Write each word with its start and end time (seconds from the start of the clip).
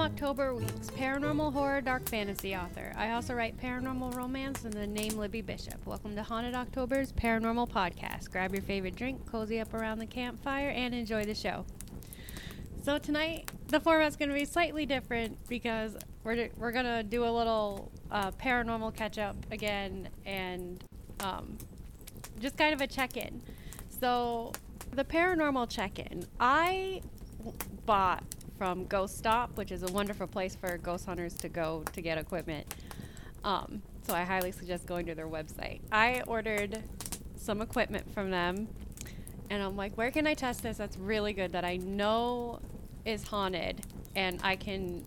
October 0.00 0.54
Weeks, 0.54 0.90
paranormal 0.90 1.52
horror, 1.52 1.80
dark 1.80 2.08
fantasy 2.08 2.54
author. 2.54 2.92
I 2.96 3.10
also 3.10 3.34
write 3.34 3.60
paranormal 3.60 4.14
romance 4.14 4.64
in 4.64 4.70
the 4.70 4.86
name 4.86 5.16
Libby 5.16 5.42
Bishop. 5.42 5.84
Welcome 5.86 6.14
to 6.14 6.22
Haunted 6.22 6.54
October's 6.54 7.12
Paranormal 7.12 7.68
Podcast. 7.68 8.30
Grab 8.30 8.52
your 8.52 8.62
favorite 8.62 8.94
drink, 8.94 9.26
cozy 9.26 9.58
up 9.58 9.74
around 9.74 9.98
the 9.98 10.06
campfire, 10.06 10.68
and 10.68 10.94
enjoy 10.94 11.24
the 11.24 11.34
show. 11.34 11.66
So 12.84 12.98
tonight, 12.98 13.50
the 13.66 13.80
format's 13.80 14.14
going 14.14 14.28
to 14.28 14.34
be 14.34 14.44
slightly 14.44 14.86
different 14.86 15.36
because 15.48 15.96
we're, 16.22 16.48
we're 16.56 16.72
going 16.72 16.84
to 16.86 17.02
do 17.02 17.24
a 17.24 17.32
little 17.32 17.90
uh, 18.10 18.30
paranormal 18.30 18.94
catch 18.94 19.18
up 19.18 19.36
again 19.50 20.08
and 20.24 20.82
um, 21.20 21.58
just 22.38 22.56
kind 22.56 22.72
of 22.72 22.80
a 22.80 22.86
check 22.86 23.16
in. 23.16 23.42
So, 24.00 24.52
the 24.92 25.04
paranormal 25.04 25.68
check 25.68 25.98
in, 25.98 26.24
I 26.38 27.02
bought 27.84 28.22
from 28.58 28.84
Ghost 28.86 29.16
Stop, 29.16 29.56
which 29.56 29.70
is 29.70 29.84
a 29.84 29.92
wonderful 29.92 30.26
place 30.26 30.56
for 30.56 30.76
ghost 30.78 31.06
hunters 31.06 31.32
to 31.34 31.48
go 31.48 31.84
to 31.92 32.02
get 32.02 32.18
equipment. 32.18 32.66
Um, 33.44 33.80
so 34.06 34.14
I 34.14 34.24
highly 34.24 34.50
suggest 34.50 34.86
going 34.86 35.06
to 35.06 35.14
their 35.14 35.28
website. 35.28 35.80
I 35.92 36.22
ordered 36.26 36.82
some 37.36 37.62
equipment 37.62 38.12
from 38.12 38.30
them, 38.30 38.66
and 39.48 39.62
I'm 39.62 39.76
like, 39.76 39.96
where 39.96 40.10
can 40.10 40.26
I 40.26 40.34
test 40.34 40.62
this? 40.62 40.76
That's 40.76 40.98
really 40.98 41.32
good 41.32 41.52
that 41.52 41.64
I 41.64 41.76
know 41.76 42.58
is 43.04 43.22
haunted, 43.22 43.80
and 44.16 44.40
I 44.42 44.56
can 44.56 45.04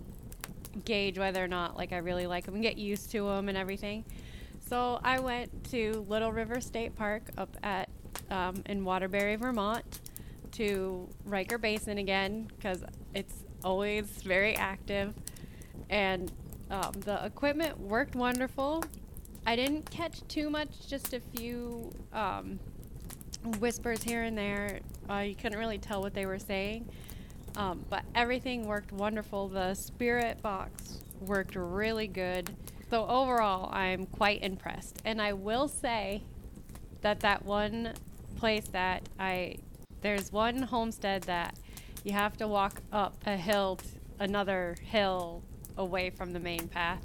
gauge 0.86 1.20
whether 1.20 1.44
or 1.44 1.50
not 1.50 1.78
like 1.78 1.92
I 1.92 1.98
really 1.98 2.28
like 2.28 2.46
them 2.46 2.54
and 2.54 2.64
get 2.64 2.78
used 2.78 3.12
to 3.12 3.26
them 3.26 3.50
and 3.50 3.58
everything. 3.58 4.06
So 4.70 5.02
I 5.04 5.20
went 5.20 5.70
to 5.72 6.06
Little 6.08 6.32
River 6.32 6.62
State 6.62 6.96
Park 6.96 7.24
up 7.38 7.58
at 7.62 7.90
um, 8.30 8.64
in 8.68 8.86
Waterbury, 8.86 9.36
Vermont, 9.36 10.00
to 10.54 11.10
Ricker 11.26 11.58
Basin 11.58 11.98
again 11.98 12.50
because 12.56 12.84
it's 13.14 13.36
always 13.64 14.06
very 14.24 14.56
active, 14.56 15.14
and 15.90 16.32
um, 16.70 16.92
the 17.02 17.24
equipment 17.26 17.80
worked 17.80 18.16
wonderful. 18.16 18.84
I 19.46 19.56
didn't 19.56 19.90
catch 19.90 20.26
too 20.28 20.50
much, 20.50 20.88
just 20.88 21.14
a 21.14 21.20
few 21.20 21.92
um, 22.14 22.60
whispers 23.60 24.04
here 24.04 24.24
and 24.24 24.38
there. 24.38 24.80
Uh, 25.10 25.20
you 25.20 25.36
couldn't 25.36 25.58
really 25.60 25.80
tell 25.80 26.02
what 26.02 26.14
they 26.14 26.26
were 26.26 26.40
saying, 26.40 26.88
um, 27.58 27.84
but 27.90 28.04
everything 28.16 28.68
worked 28.68 28.92
wonderful. 28.92 29.48
The 29.48 29.74
spirit 29.74 30.42
box 30.42 31.00
worked 31.20 31.56
really 31.56 32.08
good. 32.08 32.50
So 32.90 33.08
overall, 33.08 33.70
I'm 33.74 34.06
quite 34.06 34.44
impressed. 34.44 35.02
And 35.06 35.22
I 35.22 35.34
will 35.34 35.68
say 35.68 36.24
that 37.02 37.22
that 37.22 37.46
one 37.46 37.94
place 38.38 38.68
that 38.70 39.08
I 39.20 39.56
there's 40.02 40.32
one 40.32 40.64
homestead 40.64 41.24
that 41.24 41.56
you 42.04 42.14
have 42.14 42.38
to 42.38 42.48
walk 42.48 42.82
up 42.92 43.16
a 43.26 43.36
hill, 43.36 43.78
t- 43.78 43.90
another 44.20 44.76
hill 44.84 45.44
away 45.78 46.10
from 46.10 46.34
the 46.34 46.40
main 46.40 46.68
path 46.68 47.02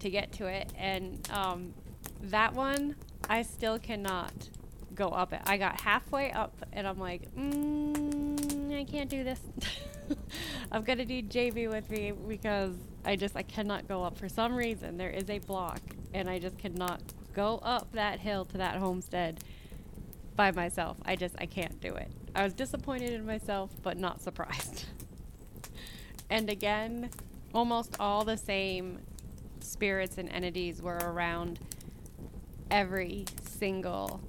to 0.00 0.10
get 0.10 0.32
to 0.32 0.46
it. 0.46 0.72
And 0.76 1.28
um, 1.30 1.74
that 2.22 2.54
one, 2.54 2.96
I 3.28 3.42
still 3.42 3.78
cannot 3.78 4.32
go 4.94 5.08
up 5.08 5.32
it. 5.32 5.40
I 5.46 5.56
got 5.56 5.80
halfway 5.80 6.32
up 6.32 6.54
and 6.72 6.86
I'm 6.86 6.98
like, 6.98 7.32
mm, 7.34 8.78
I 8.78 8.84
can't 8.84 9.08
do 9.10 9.24
this. 9.24 9.40
I'm 10.72 10.82
gonna 10.82 11.04
need 11.04 11.30
JV 11.30 11.70
with 11.70 11.88
me 11.90 12.12
because 12.12 12.74
I 13.04 13.16
just 13.16 13.36
I 13.36 13.42
cannot 13.42 13.88
go 13.88 14.02
up 14.02 14.18
for 14.18 14.28
some 14.28 14.54
reason. 14.54 14.96
There 14.96 15.10
is 15.10 15.28
a 15.30 15.38
block 15.38 15.80
and 16.12 16.28
I 16.28 16.38
just 16.38 16.58
cannot 16.58 17.00
go 17.34 17.60
up 17.62 17.92
that 17.92 18.20
hill 18.20 18.44
to 18.46 18.58
that 18.58 18.76
homestead 18.76 19.44
by 20.34 20.50
myself. 20.50 20.96
I 21.04 21.16
just 21.16 21.34
I 21.38 21.46
can't 21.46 21.80
do 21.80 21.94
it. 21.94 22.10
I 22.34 22.44
was 22.44 22.52
disappointed 22.52 23.12
in 23.12 23.26
myself, 23.26 23.70
but 23.82 23.98
not 23.98 24.20
surprised. 24.20 24.86
and 26.30 26.48
again, 26.48 27.10
almost 27.54 27.96
all 27.98 28.24
the 28.24 28.36
same 28.36 29.00
spirits 29.60 30.18
and 30.18 30.28
entities 30.30 30.80
were 30.80 30.98
around 30.98 31.58
every 32.70 33.24
single 33.42 34.20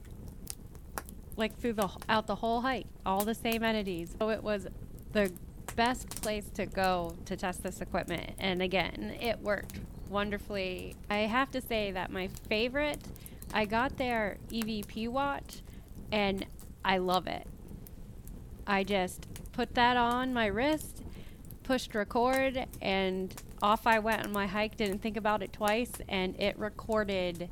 like 1.37 1.57
through 1.59 1.73
the 1.73 1.89
out 2.09 2.27
the 2.27 2.35
whole 2.35 2.61
hike 2.61 2.87
all 3.05 3.23
the 3.23 3.35
same 3.35 3.63
entities. 3.63 4.15
So 4.19 4.29
it 4.29 4.43
was 4.43 4.67
the 5.13 5.31
best 5.75 6.21
place 6.21 6.45
to 6.55 6.65
go 6.65 7.15
to 7.25 7.35
test 7.37 7.63
this 7.63 7.81
equipment. 7.81 8.31
And 8.39 8.61
again 8.61 9.15
it 9.21 9.39
worked 9.39 9.79
wonderfully. 10.09 10.95
I 11.09 11.19
have 11.19 11.49
to 11.51 11.61
say 11.61 11.91
that 11.91 12.11
my 12.11 12.27
favorite 12.49 12.99
i 13.53 13.65
got 13.65 13.97
their 13.97 14.37
evp 14.51 15.07
watch 15.09 15.61
and 16.11 16.45
i 16.85 16.97
love 16.97 17.27
it 17.27 17.47
I 18.67 18.83
just 18.83 19.27
put 19.51 19.75
that 19.75 19.97
on 19.97 20.33
my 20.33 20.47
wrist, 20.47 21.03
pushed 21.63 21.95
record, 21.95 22.65
and 22.81 23.33
off 23.61 23.85
I 23.85 23.99
went 23.99 24.25
on 24.25 24.31
my 24.31 24.47
hike. 24.47 24.77
Didn't 24.77 24.99
think 24.99 25.17
about 25.17 25.43
it 25.43 25.53
twice, 25.53 25.91
and 26.07 26.39
it 26.39 26.57
recorded. 26.57 27.49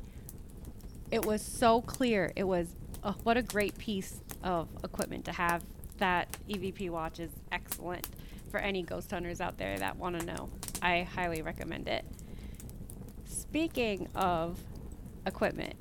It 1.10 1.24
was 1.24 1.42
so 1.42 1.80
clear. 1.82 2.32
It 2.36 2.44
was 2.44 2.74
oh, 3.04 3.16
what 3.22 3.36
a 3.36 3.42
great 3.42 3.76
piece 3.78 4.20
of 4.42 4.68
equipment 4.84 5.24
to 5.26 5.32
have. 5.32 5.64
That 5.98 6.34
EVP 6.48 6.88
watch 6.90 7.20
is 7.20 7.30
excellent 7.52 8.08
for 8.50 8.58
any 8.58 8.82
ghost 8.82 9.10
hunters 9.10 9.40
out 9.40 9.58
there 9.58 9.78
that 9.78 9.96
want 9.96 10.18
to 10.18 10.26
know. 10.26 10.48
I 10.80 11.02
highly 11.02 11.42
recommend 11.42 11.88
it. 11.88 12.04
Speaking 13.26 14.08
of 14.14 14.58
equipment, 15.26 15.74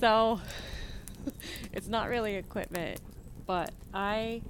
so 0.00 0.40
it's 1.72 1.88
not 1.88 2.08
really 2.08 2.34
equipment, 2.34 3.00
but 3.46 3.70
I 3.94 4.42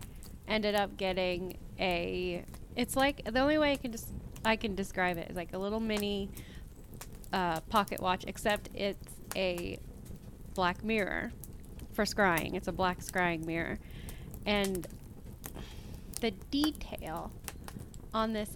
ended 0.48 0.74
up 0.74 0.96
getting 0.96 1.58
a. 1.78 2.44
It's 2.76 2.96
like 2.96 3.24
the 3.24 3.40
only 3.40 3.58
way 3.58 3.72
I 3.72 3.76
can 3.76 3.92
just 3.92 4.08
I 4.44 4.56
can 4.56 4.74
describe 4.74 5.18
it 5.18 5.30
is 5.30 5.36
like 5.36 5.52
a 5.52 5.58
little 5.58 5.80
mini 5.80 6.30
uh, 7.32 7.60
pocket 7.60 8.00
watch, 8.00 8.24
except 8.26 8.68
it's 8.74 9.14
a 9.36 9.78
black 10.54 10.84
mirror 10.84 11.32
for 11.92 12.04
scrying. 12.04 12.54
It's 12.54 12.68
a 12.68 12.72
black 12.72 13.00
scrying 13.00 13.44
mirror, 13.44 13.78
and 14.46 14.86
the 16.20 16.32
detail 16.50 17.30
on 18.12 18.32
this. 18.32 18.50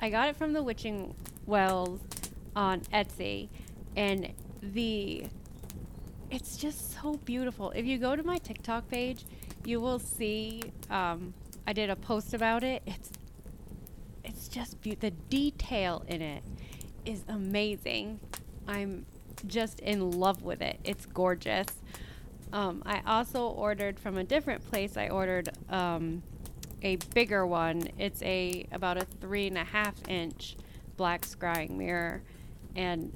I 0.00 0.10
got 0.10 0.28
it 0.28 0.36
from 0.36 0.52
the 0.52 0.62
Witching 0.62 1.14
Wells 1.46 2.00
on 2.54 2.80
Etsy, 2.92 3.48
and 3.96 4.32
the 4.62 5.24
it's 6.30 6.56
just 6.56 7.00
so 7.00 7.14
beautiful. 7.24 7.70
If 7.70 7.86
you 7.86 7.98
go 7.98 8.16
to 8.16 8.22
my 8.22 8.38
TikTok 8.38 8.88
page, 8.88 9.24
you 9.66 9.80
will 9.80 9.98
see 9.98 10.62
um, 10.90 11.34
I 11.66 11.72
did 11.72 11.90
a 11.90 11.96
post 11.96 12.32
about 12.34 12.62
it. 12.62 12.82
It's 12.86 13.10
it's 14.24 14.48
just 14.48 14.80
be- 14.80 14.94
the 14.94 15.10
detail 15.10 16.04
in 16.08 16.22
it 16.22 16.42
is 17.04 17.24
amazing. 17.28 18.20
I'm 18.66 19.06
just 19.46 19.80
in 19.80 20.10
love 20.12 20.42
with 20.42 20.62
it. 20.62 20.80
It's 20.84 21.06
gorgeous. 21.06 21.66
Um, 22.52 22.82
I 22.86 23.02
also 23.06 23.48
ordered 23.48 23.98
from 23.98 24.18
a 24.18 24.24
different 24.24 24.68
place. 24.68 24.96
I 24.96 25.08
ordered 25.08 25.50
um, 25.68 26.22
a 26.82 26.96
bigger 27.14 27.46
one. 27.46 27.88
It's 27.98 28.22
a 28.22 28.66
about 28.72 28.96
a 28.96 29.04
three 29.20 29.46
and 29.48 29.58
a 29.58 29.64
half 29.64 29.94
inch 30.08 30.56
black 30.96 31.22
scrying 31.22 31.70
mirror, 31.70 32.22
and 32.74 33.12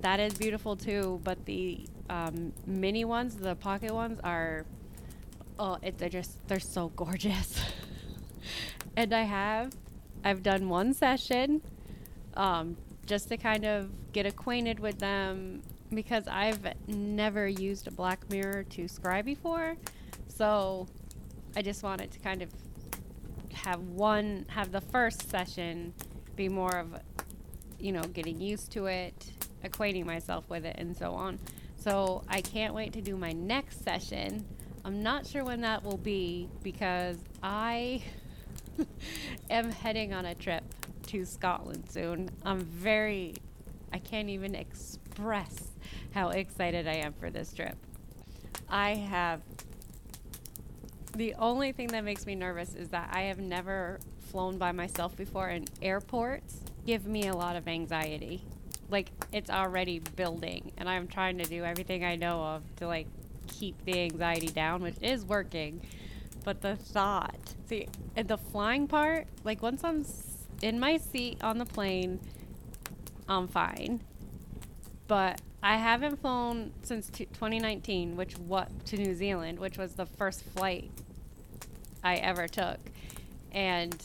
that 0.00 0.20
is 0.20 0.34
beautiful 0.34 0.76
too. 0.76 1.20
But 1.24 1.44
the 1.44 1.86
um, 2.08 2.52
mini 2.66 3.04
ones, 3.04 3.36
the 3.36 3.56
pocket 3.56 3.92
ones, 3.92 4.20
are 4.22 4.64
oh, 5.58 5.78
it, 5.82 5.98
they're 5.98 6.08
just 6.08 6.46
they're 6.48 6.60
so 6.60 6.88
gorgeous. 6.96 7.60
and 8.96 9.12
I 9.12 9.22
have 9.22 9.74
I've 10.24 10.42
done 10.42 10.68
one 10.68 10.94
session 10.94 11.62
um, 12.34 12.76
just 13.06 13.28
to 13.28 13.36
kind 13.36 13.64
of 13.64 13.90
get 14.12 14.26
acquainted 14.26 14.80
with 14.80 14.98
them 14.98 15.62
because 15.92 16.24
I've 16.28 16.60
never 16.86 17.46
used 17.46 17.86
a 17.86 17.90
black 17.90 18.28
mirror 18.30 18.62
to 18.64 18.84
scry 18.84 19.24
before. 19.24 19.76
So 20.28 20.86
I 21.56 21.62
just 21.62 21.82
wanted 21.82 22.10
to 22.12 22.18
kind 22.18 22.42
of 22.42 22.50
have 23.52 23.80
one 23.80 24.46
have 24.48 24.72
the 24.72 24.80
first 24.80 25.30
session 25.30 25.92
be 26.34 26.48
more 26.48 26.78
of 26.78 26.98
you 27.78 27.92
know 27.92 28.02
getting 28.02 28.40
used 28.40 28.72
to 28.72 28.86
it, 28.86 29.32
acquainting 29.62 30.06
myself 30.06 30.48
with 30.48 30.64
it 30.64 30.76
and 30.78 30.96
so 30.96 31.12
on. 31.12 31.38
So 31.76 32.22
I 32.28 32.40
can't 32.40 32.74
wait 32.74 32.92
to 32.92 33.00
do 33.00 33.16
my 33.16 33.32
next 33.32 33.84
session 33.84 34.46
I'm 34.84 35.02
not 35.02 35.26
sure 35.26 35.44
when 35.44 35.60
that 35.60 35.84
will 35.84 35.96
be 35.96 36.48
because 36.62 37.16
I 37.42 38.02
am 39.50 39.70
heading 39.70 40.12
on 40.12 40.24
a 40.24 40.34
trip 40.34 40.64
to 41.08 41.24
Scotland 41.24 41.84
soon. 41.88 42.30
I'm 42.44 42.60
very, 42.60 43.36
I 43.92 43.98
can't 43.98 44.28
even 44.28 44.56
express 44.56 45.68
how 46.12 46.30
excited 46.30 46.88
I 46.88 46.94
am 46.94 47.12
for 47.12 47.30
this 47.30 47.52
trip. 47.52 47.76
I 48.68 48.96
have, 48.96 49.40
the 51.14 51.34
only 51.34 51.70
thing 51.70 51.88
that 51.88 52.02
makes 52.02 52.26
me 52.26 52.34
nervous 52.34 52.74
is 52.74 52.88
that 52.88 53.10
I 53.12 53.22
have 53.22 53.38
never 53.38 54.00
flown 54.30 54.58
by 54.58 54.72
myself 54.72 55.16
before, 55.16 55.48
and 55.48 55.70
airports 55.80 56.60
give 56.86 57.06
me 57.06 57.28
a 57.28 57.36
lot 57.36 57.54
of 57.54 57.68
anxiety. 57.68 58.42
Like, 58.90 59.10
it's 59.30 59.50
already 59.50 60.00
building, 60.00 60.72
and 60.76 60.88
I'm 60.88 61.06
trying 61.06 61.38
to 61.38 61.44
do 61.44 61.64
everything 61.64 62.04
I 62.04 62.16
know 62.16 62.42
of 62.42 62.62
to, 62.76 62.88
like, 62.88 63.06
keep 63.62 63.84
the 63.84 64.00
anxiety 64.00 64.48
down, 64.48 64.82
which 64.82 64.96
is 65.00 65.24
working. 65.24 65.80
But 66.44 66.62
the 66.62 66.74
thought, 66.74 67.54
see, 67.68 67.86
the 68.16 68.36
flying 68.36 68.88
part, 68.88 69.28
like 69.44 69.62
once 69.62 69.84
I'm 69.84 70.04
in 70.62 70.80
my 70.80 70.96
seat 70.96 71.38
on 71.44 71.58
the 71.58 71.64
plane, 71.64 72.18
I'm 73.28 73.46
fine. 73.46 74.00
But 75.06 75.40
I 75.62 75.76
haven't 75.76 76.20
flown 76.20 76.72
since 76.82 77.08
t- 77.08 77.26
2019, 77.26 78.16
which 78.16 78.36
what 78.36 78.68
to 78.86 78.96
New 78.96 79.14
Zealand, 79.14 79.60
which 79.60 79.78
was 79.78 79.94
the 79.94 80.06
first 80.06 80.42
flight 80.42 80.90
I 82.02 82.16
ever 82.16 82.48
took, 82.48 82.80
and 83.52 83.96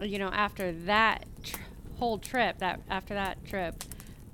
you 0.00 0.18
know 0.18 0.30
after 0.30 0.72
that 0.72 1.24
tr- 1.44 1.60
whole 1.98 2.18
trip, 2.18 2.58
that 2.58 2.80
after 2.90 3.14
that 3.14 3.44
trip, 3.44 3.84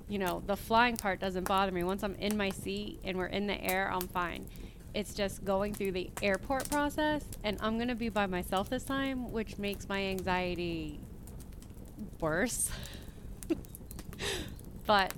you 0.08 0.18
know 0.18 0.42
the 0.46 0.56
flying 0.56 0.96
part 0.96 1.20
doesn't 1.20 1.46
bother 1.48 1.72
me. 1.72 1.82
Once 1.82 2.02
I'm 2.02 2.14
in 2.16 2.36
my 2.36 2.50
seat 2.50 3.00
and 3.04 3.16
we're 3.16 3.26
in 3.26 3.46
the 3.46 3.62
air, 3.62 3.90
I'm 3.92 4.08
fine. 4.08 4.46
It's 4.94 5.14
just 5.14 5.44
going 5.44 5.74
through 5.74 5.92
the 5.92 6.10
airport 6.22 6.70
process, 6.70 7.24
and 7.42 7.58
I'm 7.60 7.78
gonna 7.78 7.94
be 7.94 8.08
by 8.08 8.26
myself 8.26 8.70
this 8.70 8.84
time, 8.84 9.32
which 9.32 9.58
makes 9.58 9.88
my 9.88 10.00
anxiety 10.00 11.00
worse. 12.20 12.70
but 14.86 15.12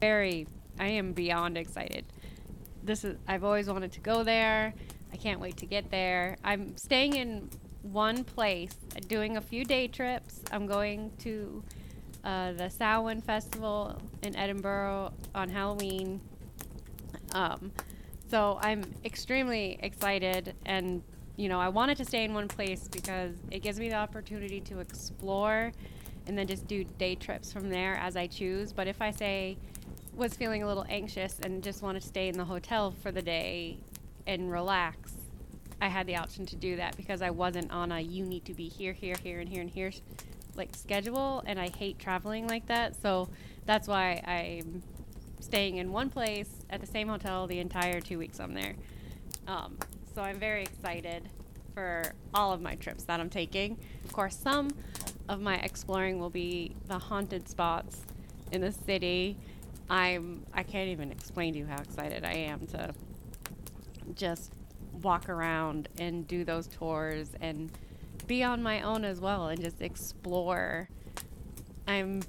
very, 0.00 0.46
I 0.78 0.88
am 0.88 1.12
beyond 1.12 1.56
excited. 1.56 2.04
This 2.82 3.04
is, 3.04 3.16
I've 3.26 3.44
always 3.44 3.68
wanted 3.68 3.92
to 3.92 4.00
go 4.00 4.22
there. 4.22 4.74
I 5.12 5.16
can't 5.16 5.40
wait 5.40 5.56
to 5.58 5.66
get 5.66 5.90
there. 5.90 6.36
I'm 6.44 6.76
staying 6.76 7.16
in 7.16 7.48
one 7.82 8.24
place, 8.24 8.74
doing 9.08 9.36
a 9.36 9.40
few 9.40 9.64
day 9.64 9.88
trips. 9.88 10.42
I'm 10.50 10.66
going 10.66 11.12
to 11.20 11.62
uh, 12.24 12.52
the 12.52 12.68
Samhain 12.68 13.20
Festival 13.20 14.00
in 14.22 14.34
Edinburgh 14.34 15.12
on 15.34 15.48
Halloween. 15.48 16.20
Um, 17.32 17.70
so 18.30 18.58
I'm 18.60 18.84
extremely 19.04 19.78
excited, 19.82 20.54
and 20.64 21.02
you 21.36 21.48
know, 21.48 21.60
I 21.60 21.68
wanted 21.68 21.96
to 21.98 22.04
stay 22.04 22.24
in 22.24 22.32
one 22.32 22.48
place 22.48 22.88
because 22.88 23.34
it 23.50 23.60
gives 23.60 23.78
me 23.78 23.88
the 23.88 23.96
opportunity 23.96 24.60
to 24.62 24.78
explore 24.78 25.72
and 26.26 26.38
then 26.38 26.46
just 26.46 26.66
do 26.66 26.84
day 26.84 27.14
trips 27.14 27.52
from 27.52 27.68
there 27.68 27.96
as 27.96 28.16
I 28.16 28.26
choose. 28.26 28.72
But 28.72 28.86
if 28.86 29.02
I 29.02 29.10
say 29.10 29.58
was 30.14 30.34
feeling 30.34 30.62
a 30.62 30.66
little 30.66 30.86
anxious 30.88 31.40
and 31.40 31.62
just 31.62 31.82
wanted 31.82 32.02
to 32.02 32.08
stay 32.08 32.28
in 32.28 32.38
the 32.38 32.44
hotel 32.44 32.94
for 33.02 33.10
the 33.10 33.20
day 33.20 33.78
and 34.26 34.50
relax, 34.50 35.16
I 35.82 35.88
had 35.88 36.06
the 36.06 36.16
option 36.16 36.46
to 36.46 36.56
do 36.56 36.76
that 36.76 36.96
because 36.96 37.20
I 37.20 37.30
wasn't 37.30 37.70
on 37.70 37.92
a 37.92 38.00
you 38.00 38.24
need 38.24 38.44
to 38.46 38.54
be 38.54 38.68
here, 38.68 38.92
here, 38.92 39.16
here, 39.22 39.40
and 39.40 39.48
here 39.48 39.60
and 39.60 39.68
here 39.68 39.92
like 40.56 40.74
schedule, 40.74 41.42
and 41.46 41.58
I 41.58 41.68
hate 41.68 41.98
traveling 41.98 42.46
like 42.46 42.66
that. 42.66 43.00
So 43.00 43.28
that's 43.66 43.88
why 43.88 44.22
I'm 44.26 44.82
staying 45.40 45.76
in 45.76 45.92
one 45.92 46.10
place 46.10 46.48
at 46.70 46.80
the 46.80 46.86
same 46.86 47.08
hotel 47.08 47.46
the 47.46 47.58
entire 47.58 48.00
two 48.00 48.18
weeks 48.18 48.40
I'm 48.40 48.54
there. 48.54 48.74
Um, 49.46 49.76
so 50.14 50.22
I'm 50.22 50.38
very 50.38 50.62
excited 50.62 51.28
for 51.74 52.12
all 52.32 52.52
of 52.52 52.62
my 52.62 52.76
trips 52.76 53.04
that 53.04 53.20
I'm 53.20 53.30
taking. 53.30 53.76
Of 54.04 54.12
course, 54.12 54.36
some 54.36 54.70
of 55.28 55.40
my 55.40 55.56
exploring 55.56 56.18
will 56.18 56.30
be 56.30 56.74
the 56.86 56.98
haunted 56.98 57.48
spots 57.48 58.02
in 58.52 58.60
the 58.60 58.72
city. 58.72 59.36
I'm 59.90 60.44
I 60.54 60.62
can't 60.62 60.88
even 60.88 61.10
explain 61.10 61.52
to 61.54 61.58
you 61.58 61.66
how 61.66 61.78
excited 61.78 62.24
I 62.24 62.32
am 62.32 62.66
to 62.68 62.94
just 64.14 64.52
walk 65.02 65.28
around 65.28 65.88
and 65.98 66.26
do 66.26 66.44
those 66.44 66.68
tours 66.68 67.30
and 67.40 67.70
be 68.26 68.42
on 68.42 68.62
my 68.62 68.82
own 68.82 69.04
as 69.04 69.20
well 69.20 69.48
and 69.48 69.60
just 69.60 69.82
explore. 69.82 70.88
I'm 71.86 72.22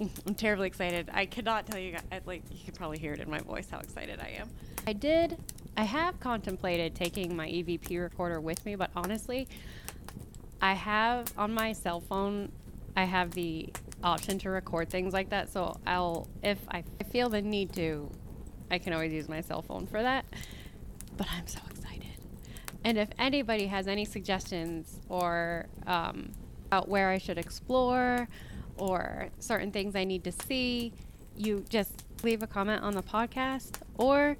I'm 0.26 0.34
terribly 0.34 0.66
excited. 0.66 1.08
I 1.12 1.26
cannot 1.26 1.66
tell 1.66 1.78
you 1.78 1.92
guys, 1.92 2.22
like 2.26 2.42
you 2.50 2.64
can 2.64 2.74
probably 2.74 2.98
hear 2.98 3.12
it 3.12 3.20
in 3.20 3.30
my 3.30 3.38
voice 3.38 3.68
how 3.70 3.78
excited 3.78 4.20
I 4.20 4.40
am. 4.40 4.50
I 4.86 4.92
did 4.92 5.38
I 5.76 5.84
have 5.84 6.20
contemplated 6.20 6.94
taking 6.94 7.36
my 7.36 7.48
EVP 7.48 8.00
recorder 8.00 8.40
with 8.40 8.64
me, 8.64 8.76
but 8.76 8.90
honestly, 8.94 9.48
I 10.60 10.74
have 10.74 11.32
on 11.36 11.52
my 11.52 11.72
cell 11.72 12.00
phone 12.00 12.50
I 12.96 13.04
have 13.04 13.32
the 13.32 13.72
option 14.02 14.38
to 14.40 14.50
record 14.50 14.88
things 14.88 15.12
like 15.12 15.30
that. 15.30 15.50
So 15.50 15.76
I'll 15.86 16.28
if 16.42 16.58
I 16.68 16.84
feel 17.10 17.28
the 17.28 17.42
need 17.42 17.72
to, 17.74 18.10
I 18.70 18.78
can 18.78 18.92
always 18.92 19.12
use 19.12 19.28
my 19.28 19.40
cell 19.40 19.62
phone 19.62 19.86
for 19.86 20.02
that. 20.02 20.24
But 21.16 21.28
I'm 21.30 21.46
so 21.46 21.58
excited. 21.58 21.73
And 22.84 22.98
if 22.98 23.08
anybody 23.18 23.66
has 23.66 23.88
any 23.88 24.04
suggestions 24.04 25.00
or 25.08 25.66
um, 25.86 26.32
about 26.66 26.88
where 26.88 27.08
I 27.08 27.18
should 27.18 27.38
explore 27.38 28.28
or 28.76 29.28
certain 29.38 29.72
things 29.72 29.96
I 29.96 30.04
need 30.04 30.22
to 30.24 30.32
see, 30.32 30.92
you 31.36 31.64
just 31.68 32.04
leave 32.22 32.42
a 32.42 32.46
comment 32.46 32.82
on 32.82 32.94
the 32.94 33.02
podcast 33.02 33.80
or 33.96 34.36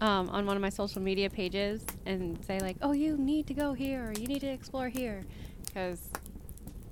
um, 0.00 0.28
on 0.30 0.46
one 0.46 0.56
of 0.56 0.62
my 0.62 0.68
social 0.68 1.00
media 1.00 1.30
pages 1.30 1.84
and 2.06 2.42
say 2.44 2.58
like, 2.58 2.76
"Oh, 2.82 2.92
you 2.92 3.16
need 3.16 3.46
to 3.48 3.54
go 3.54 3.72
here 3.72 4.08
or 4.08 4.12
you 4.12 4.26
need 4.26 4.40
to 4.40 4.48
explore 4.48 4.88
here," 4.88 5.22
because 5.64 6.08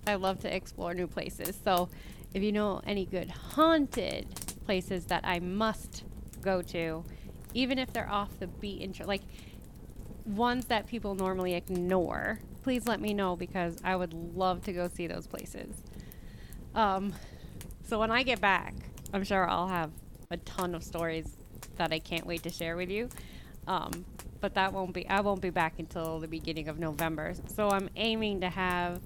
I 0.06 0.14
love 0.14 0.38
to 0.40 0.54
explore 0.54 0.94
new 0.94 1.06
places. 1.06 1.58
So, 1.64 1.88
if 2.34 2.42
you 2.42 2.52
know 2.52 2.80
any 2.86 3.06
good 3.06 3.30
haunted 3.30 4.26
places 4.64 5.06
that 5.06 5.24
I 5.24 5.40
must 5.40 6.04
go 6.40 6.62
to, 6.62 7.04
even 7.52 7.78
if 7.78 7.92
they're 7.92 8.10
off 8.10 8.38
the 8.38 8.46
beaten 8.46 8.92
trail, 8.92 9.08
like 9.08 9.22
ones 10.26 10.66
that 10.66 10.86
people 10.86 11.14
normally 11.14 11.54
ignore, 11.54 12.40
please 12.62 12.86
let 12.86 13.00
me 13.00 13.14
know 13.14 13.36
because 13.36 13.76
I 13.84 13.96
would 13.96 14.12
love 14.12 14.62
to 14.64 14.72
go 14.72 14.88
see 14.88 15.06
those 15.06 15.26
places. 15.26 15.82
Um, 16.74 17.12
so 17.84 17.98
when 17.98 18.10
I 18.10 18.22
get 18.22 18.40
back, 18.40 18.74
I'm 19.12 19.24
sure 19.24 19.48
I'll 19.48 19.68
have 19.68 19.90
a 20.30 20.36
ton 20.38 20.74
of 20.74 20.84
stories 20.84 21.36
that 21.76 21.92
I 21.92 21.98
can't 21.98 22.26
wait 22.26 22.42
to 22.44 22.50
share 22.50 22.76
with 22.76 22.90
you. 22.90 23.08
Um, 23.66 24.04
but 24.40 24.54
that 24.54 24.72
won't 24.72 24.94
be 24.94 25.06
I 25.08 25.20
won't 25.20 25.42
be 25.42 25.50
back 25.50 25.78
until 25.78 26.18
the 26.18 26.28
beginning 26.28 26.68
of 26.68 26.78
November. 26.78 27.34
So 27.54 27.68
I'm 27.68 27.90
aiming 27.96 28.40
to 28.40 28.48
have 28.48 29.00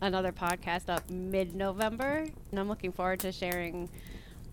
another 0.00 0.32
podcast 0.32 0.88
up 0.88 1.08
mid-November, 1.08 2.26
and 2.50 2.60
I'm 2.60 2.68
looking 2.68 2.92
forward 2.92 3.20
to 3.20 3.32
sharing 3.32 3.88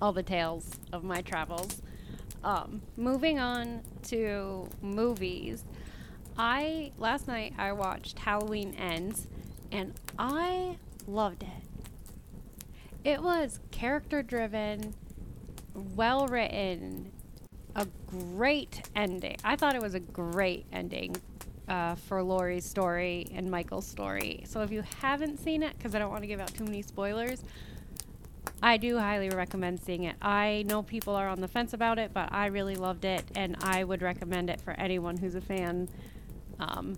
all 0.01 0.13
the 0.13 0.24
tales 0.24 0.69
of 0.94 1.03
my 1.03 1.21
travels. 1.21 1.81
Um, 2.44 2.81
moving 2.95 3.39
on 3.39 3.81
to 4.03 4.68
movies, 4.81 5.65
I 6.38 6.91
last 6.97 7.27
night 7.27 7.53
I 7.57 7.74
watched 7.74 8.19
Halloween 8.19 8.74
Ends, 8.75 9.27
and 9.71 9.94
I 10.18 10.77
loved 11.06 11.44
it. 11.44 11.50
It 13.03 13.21
was 13.21 13.59
character 13.71 14.24
driven, 14.24 14.94
well 15.74 16.27
written, 16.27 17.11
a 17.75 17.87
great 18.07 18.90
ending. 18.95 19.35
I 19.44 19.56
thought 19.56 19.75
it 19.75 19.81
was 19.81 19.94
a 19.94 19.99
great 19.99 20.66
ending 20.71 21.16
uh, 21.68 21.95
for 21.95 22.23
Laurie's 22.23 22.66
story 22.66 23.28
and 23.33 23.49
Michael's 23.49 23.85
story. 23.85 24.44
So 24.45 24.61
if 24.61 24.71
you 24.71 24.83
haven't 25.02 25.40
seen 25.40 25.61
it, 25.63 25.78
because 25.78 25.94
I 25.94 25.99
don't 25.99 26.09
want 26.09 26.23
to 26.23 26.28
give 26.28 26.40
out 26.40 26.54
too 26.54 26.63
many 26.63 26.81
spoilers, 26.81 27.44
I 28.61 28.78
do 28.78 28.97
highly 28.97 29.30
recommend 29.30 29.81
seeing 29.81 30.04
it. 30.04 30.16
I 30.21 30.66
know 30.68 30.83
people 30.83 31.16
are 31.16 31.30
on 31.30 31.39
the 31.39 31.47
fence 31.47 31.73
about 31.73 31.97
it, 31.97 32.11
but 32.13 32.30
I 32.31 32.47
really 32.47 32.75
loved 32.75 33.06
it, 33.06 33.23
and 33.35 33.56
I 33.61 33.83
would 33.83 34.01
recommend 34.01 34.49
it 34.49 34.59
for 34.59 34.71
anyone 34.71 35.18
who's 35.18 35.35
a 35.35 35.42
fan 35.42 35.87
um, 36.59 36.97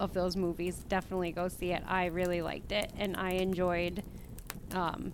of 0.00 0.12
those 0.12 0.36
movies. 0.36 0.84
Definitely 0.88 1.30
go 1.32 1.46
see 1.48 1.70
it. 1.70 1.84
I 1.86 2.06
really 2.06 2.42
liked 2.42 2.72
it, 2.72 2.92
and 2.98 3.16
I 3.16 3.32
enjoyed. 3.32 4.02
Um, 4.72 5.12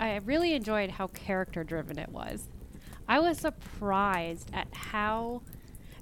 I 0.00 0.16
really 0.16 0.54
enjoyed 0.54 0.92
how 0.92 1.08
character 1.08 1.62
driven 1.62 1.98
it 1.98 2.08
was. 2.08 2.48
I 3.06 3.18
was 3.20 3.38
surprised 3.38 4.50
at 4.54 4.68
how, 4.72 5.42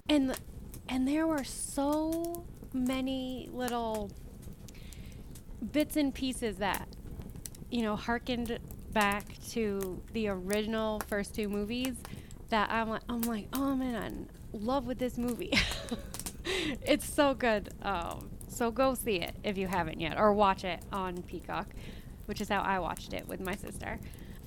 and 0.09 0.38
and 0.88 1.09
there 1.09 1.26
were 1.26 1.45
so 1.45 2.45
many 2.73 3.49
little 3.52 4.11
bits 5.73 5.97
and 5.97 6.14
pieces 6.14 6.57
that 6.57 6.88
you 7.71 7.83
know 7.83 7.97
harkened 7.97 8.59
back 8.92 9.25
to 9.50 10.00
the 10.12 10.28
original 10.28 11.00
first 11.06 11.35
two 11.35 11.49
movies 11.49 11.94
that 12.49 12.70
I'm 12.70 12.88
like 12.88 13.02
I'm 13.09 13.23
like 13.23 13.49
oh 13.52 13.75
man 13.75 13.94
I'm 13.94 14.04
in 14.04 14.66
love 14.66 14.87
with 14.87 14.99
this 14.99 15.18
movie. 15.18 15.52
It's 16.82 17.09
so 17.09 17.32
good. 17.35 17.73
Um, 17.80 18.28
so 18.49 18.70
go 18.70 18.94
see 18.94 19.16
it 19.16 19.35
if 19.44 19.56
you 19.56 19.66
haven't 19.68 20.00
yet 20.00 20.18
or 20.18 20.32
watch 20.32 20.64
it 20.64 20.80
on 20.92 21.23
Peacock 21.23 21.68
which 22.30 22.40
is 22.40 22.49
how 22.49 22.61
I 22.61 22.78
watched 22.78 23.12
it 23.12 23.26
with 23.26 23.40
my 23.40 23.56
sister 23.56 23.99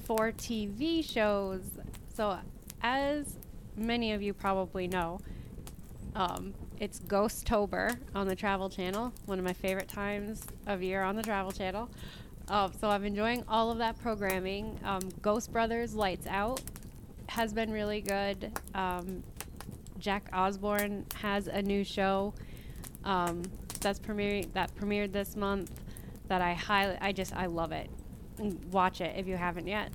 for 0.05 0.31
TV 0.31 1.03
shows. 1.03 1.63
So 2.15 2.37
as 2.81 3.35
many 3.75 4.13
of 4.13 4.21
you 4.21 4.33
probably 4.33 4.87
know 4.87 5.19
um, 6.15 6.53
it's 6.79 7.01
Ghosttober 7.01 7.97
on 8.15 8.29
the 8.29 8.37
Travel 8.37 8.69
Channel, 8.69 9.11
one 9.25 9.37
of 9.37 9.43
my 9.43 9.51
favorite 9.51 9.89
times 9.89 10.45
of 10.65 10.81
year 10.81 11.03
on 11.03 11.17
the 11.17 11.23
Travel 11.23 11.51
Channel. 11.51 11.89
Uh, 12.47 12.69
so 12.79 12.89
I'm 12.89 13.05
enjoying 13.05 13.43
all 13.47 13.71
of 13.71 13.77
that 13.77 13.99
programming. 14.01 14.79
Um, 14.83 15.01
Ghost 15.21 15.51
Brothers 15.51 15.95
Lights 15.95 16.27
Out 16.27 16.61
has 17.27 17.53
been 17.53 17.71
really 17.71 18.01
good. 18.01 18.51
Um, 18.75 19.23
Jack 19.97 20.27
Osbourne 20.33 21.05
has 21.15 21.47
a 21.47 21.61
new 21.61 21.83
show 21.83 22.33
um, 23.05 23.43
that's 23.79 23.99
premiering 23.99 24.51
that 24.53 24.75
premiered 24.75 25.13
this 25.13 25.35
month 25.35 25.71
that 26.27 26.41
I 26.41 26.53
highly 26.53 26.97
I 26.99 27.11
just 27.11 27.33
I 27.35 27.45
love 27.45 27.71
it. 27.71 27.89
Watch 28.71 29.01
it 29.01 29.15
if 29.17 29.27
you 29.27 29.37
haven't 29.37 29.67
yet. 29.67 29.91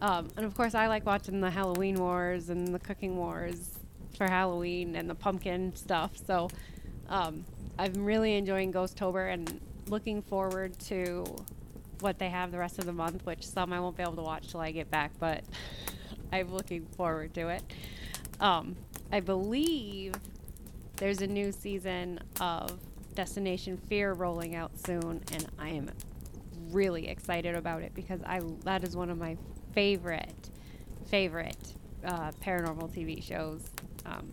Um, 0.00 0.28
and 0.36 0.46
of 0.46 0.54
course, 0.54 0.74
I 0.74 0.86
like 0.86 1.04
watching 1.04 1.40
the 1.40 1.50
Halloween 1.50 1.96
Wars 1.96 2.50
and 2.50 2.68
the 2.68 2.78
Cooking 2.78 3.16
Wars 3.16 3.78
for 4.16 4.28
Halloween 4.28 4.94
and 4.94 5.10
the 5.10 5.14
pumpkin 5.14 5.74
stuff. 5.74 6.12
So 6.24 6.48
um, 7.08 7.44
I'm 7.78 8.04
really 8.04 8.34
enjoying 8.36 8.70
Ghost 8.70 8.96
Ghosttober, 8.96 9.32
and 9.32 9.60
looking 9.88 10.22
forward 10.22 10.78
to 10.80 11.24
what 12.00 12.18
they 12.18 12.28
have 12.28 12.52
the 12.52 12.58
rest 12.58 12.78
of 12.78 12.86
the 12.86 12.92
month, 12.92 13.24
which 13.26 13.46
some 13.46 13.72
I 13.72 13.80
won't 13.80 13.96
be 13.96 14.02
able 14.02 14.16
to 14.16 14.22
watch 14.22 14.48
till 14.48 14.60
I 14.60 14.70
get 14.70 14.90
back, 14.90 15.12
but 15.18 15.44
I'm 16.32 16.52
looking 16.52 16.86
forward 16.96 17.34
to 17.34 17.48
it. 17.48 17.62
Um, 18.40 18.76
I 19.10 19.20
believe 19.20 20.14
there's 20.96 21.22
a 21.22 21.26
new 21.26 21.52
season 21.52 22.20
of 22.40 22.78
Destination 23.14 23.76
Fear 23.88 24.12
rolling 24.12 24.54
out 24.54 24.70
soon, 24.78 25.22
and 25.32 25.46
I 25.58 25.70
am 25.70 25.90
really 26.70 27.08
excited 27.08 27.54
about 27.54 27.82
it 27.82 27.94
because 27.94 28.20
I 28.24 28.40
that 28.64 28.84
is 28.84 28.96
one 28.96 29.10
of 29.10 29.18
my 29.18 29.36
favorite 29.72 30.50
favorite 31.06 31.74
uh, 32.04 32.30
paranormal 32.44 32.90
TV 32.94 33.22
shows, 33.22 33.62
um, 34.04 34.32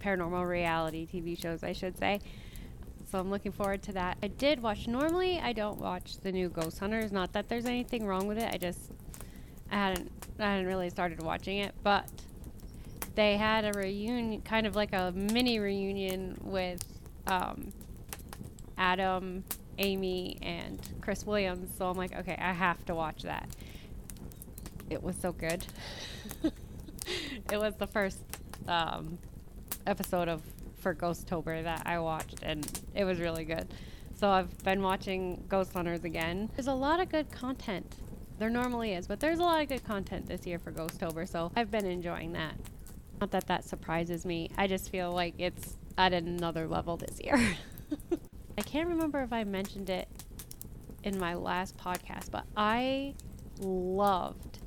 paranormal 0.00 0.46
reality 0.46 1.06
TV 1.06 1.40
shows, 1.40 1.64
I 1.64 1.72
should 1.72 1.98
say. 1.98 2.20
So 3.10 3.18
I'm 3.18 3.30
looking 3.30 3.50
forward 3.50 3.82
to 3.84 3.92
that. 3.92 4.18
I 4.22 4.28
did 4.28 4.62
watch. 4.62 4.86
Normally, 4.86 5.40
I 5.40 5.52
don't 5.52 5.80
watch 5.80 6.18
the 6.18 6.30
new 6.30 6.48
Ghost 6.48 6.78
Hunters. 6.78 7.10
Not 7.10 7.32
that 7.32 7.48
there's 7.48 7.66
anything 7.66 8.06
wrong 8.06 8.28
with 8.28 8.38
it. 8.38 8.48
I 8.52 8.56
just 8.56 8.92
I 9.72 9.76
hadn't 9.76 10.12
I 10.38 10.44
hadn't 10.44 10.66
really 10.66 10.90
started 10.90 11.20
watching 11.20 11.58
it, 11.58 11.74
but 11.82 12.08
they 13.16 13.36
had 13.36 13.64
a 13.64 13.72
reunion, 13.72 14.40
kind 14.42 14.66
of 14.66 14.76
like 14.76 14.92
a 14.92 15.12
mini 15.12 15.58
reunion 15.58 16.38
with 16.40 16.84
um, 17.26 17.72
Adam, 18.78 19.42
Amy, 19.78 20.38
and 20.40 20.80
Chris 21.00 21.26
Williams. 21.26 21.76
So 21.76 21.88
I'm 21.88 21.96
like, 21.96 22.16
okay, 22.16 22.36
I 22.40 22.52
have 22.52 22.84
to 22.86 22.94
watch 22.94 23.22
that. 23.22 23.48
It 24.88 25.02
was 25.02 25.16
so 25.16 25.32
good. 25.32 25.66
it 27.50 27.58
was 27.58 27.74
the 27.74 27.88
first 27.88 28.22
um, 28.68 29.18
episode 29.86 30.28
of 30.28 30.42
for 30.80 30.94
Ghosttober 30.94 31.62
that 31.62 31.82
I 31.86 31.98
watched, 31.98 32.42
and 32.42 32.66
it 32.94 33.04
was 33.04 33.20
really 33.20 33.44
good. 33.44 33.72
So 34.14 34.28
I've 34.28 34.56
been 34.64 34.82
watching 34.82 35.44
Ghost 35.48 35.72
Hunters 35.72 36.04
again. 36.04 36.50
There's 36.56 36.66
a 36.66 36.74
lot 36.74 37.00
of 37.00 37.08
good 37.08 37.30
content. 37.30 37.96
There 38.38 38.50
normally 38.50 38.92
is, 38.92 39.06
but 39.06 39.20
there's 39.20 39.38
a 39.38 39.42
lot 39.42 39.62
of 39.62 39.68
good 39.68 39.84
content 39.84 40.26
this 40.26 40.46
year 40.46 40.58
for 40.58 40.72
Ghosttober, 40.72 41.28
so 41.28 41.52
I've 41.56 41.70
been 41.70 41.86
enjoying 41.86 42.32
that. 42.32 42.54
Not 43.20 43.30
that 43.32 43.46
that 43.48 43.64
surprises 43.64 44.24
me. 44.24 44.50
I 44.56 44.66
just 44.66 44.90
feel 44.90 45.12
like 45.12 45.34
it's 45.38 45.76
at 45.98 46.12
another 46.12 46.66
level 46.66 46.96
this 46.96 47.20
year. 47.22 47.38
I 48.58 48.62
can't 48.62 48.88
remember 48.88 49.22
if 49.22 49.32
I 49.32 49.44
mentioned 49.44 49.90
it 49.90 50.08
in 51.02 51.18
my 51.18 51.34
last 51.34 51.76
podcast, 51.76 52.30
but 52.30 52.44
I 52.56 53.14
loved 53.58 54.58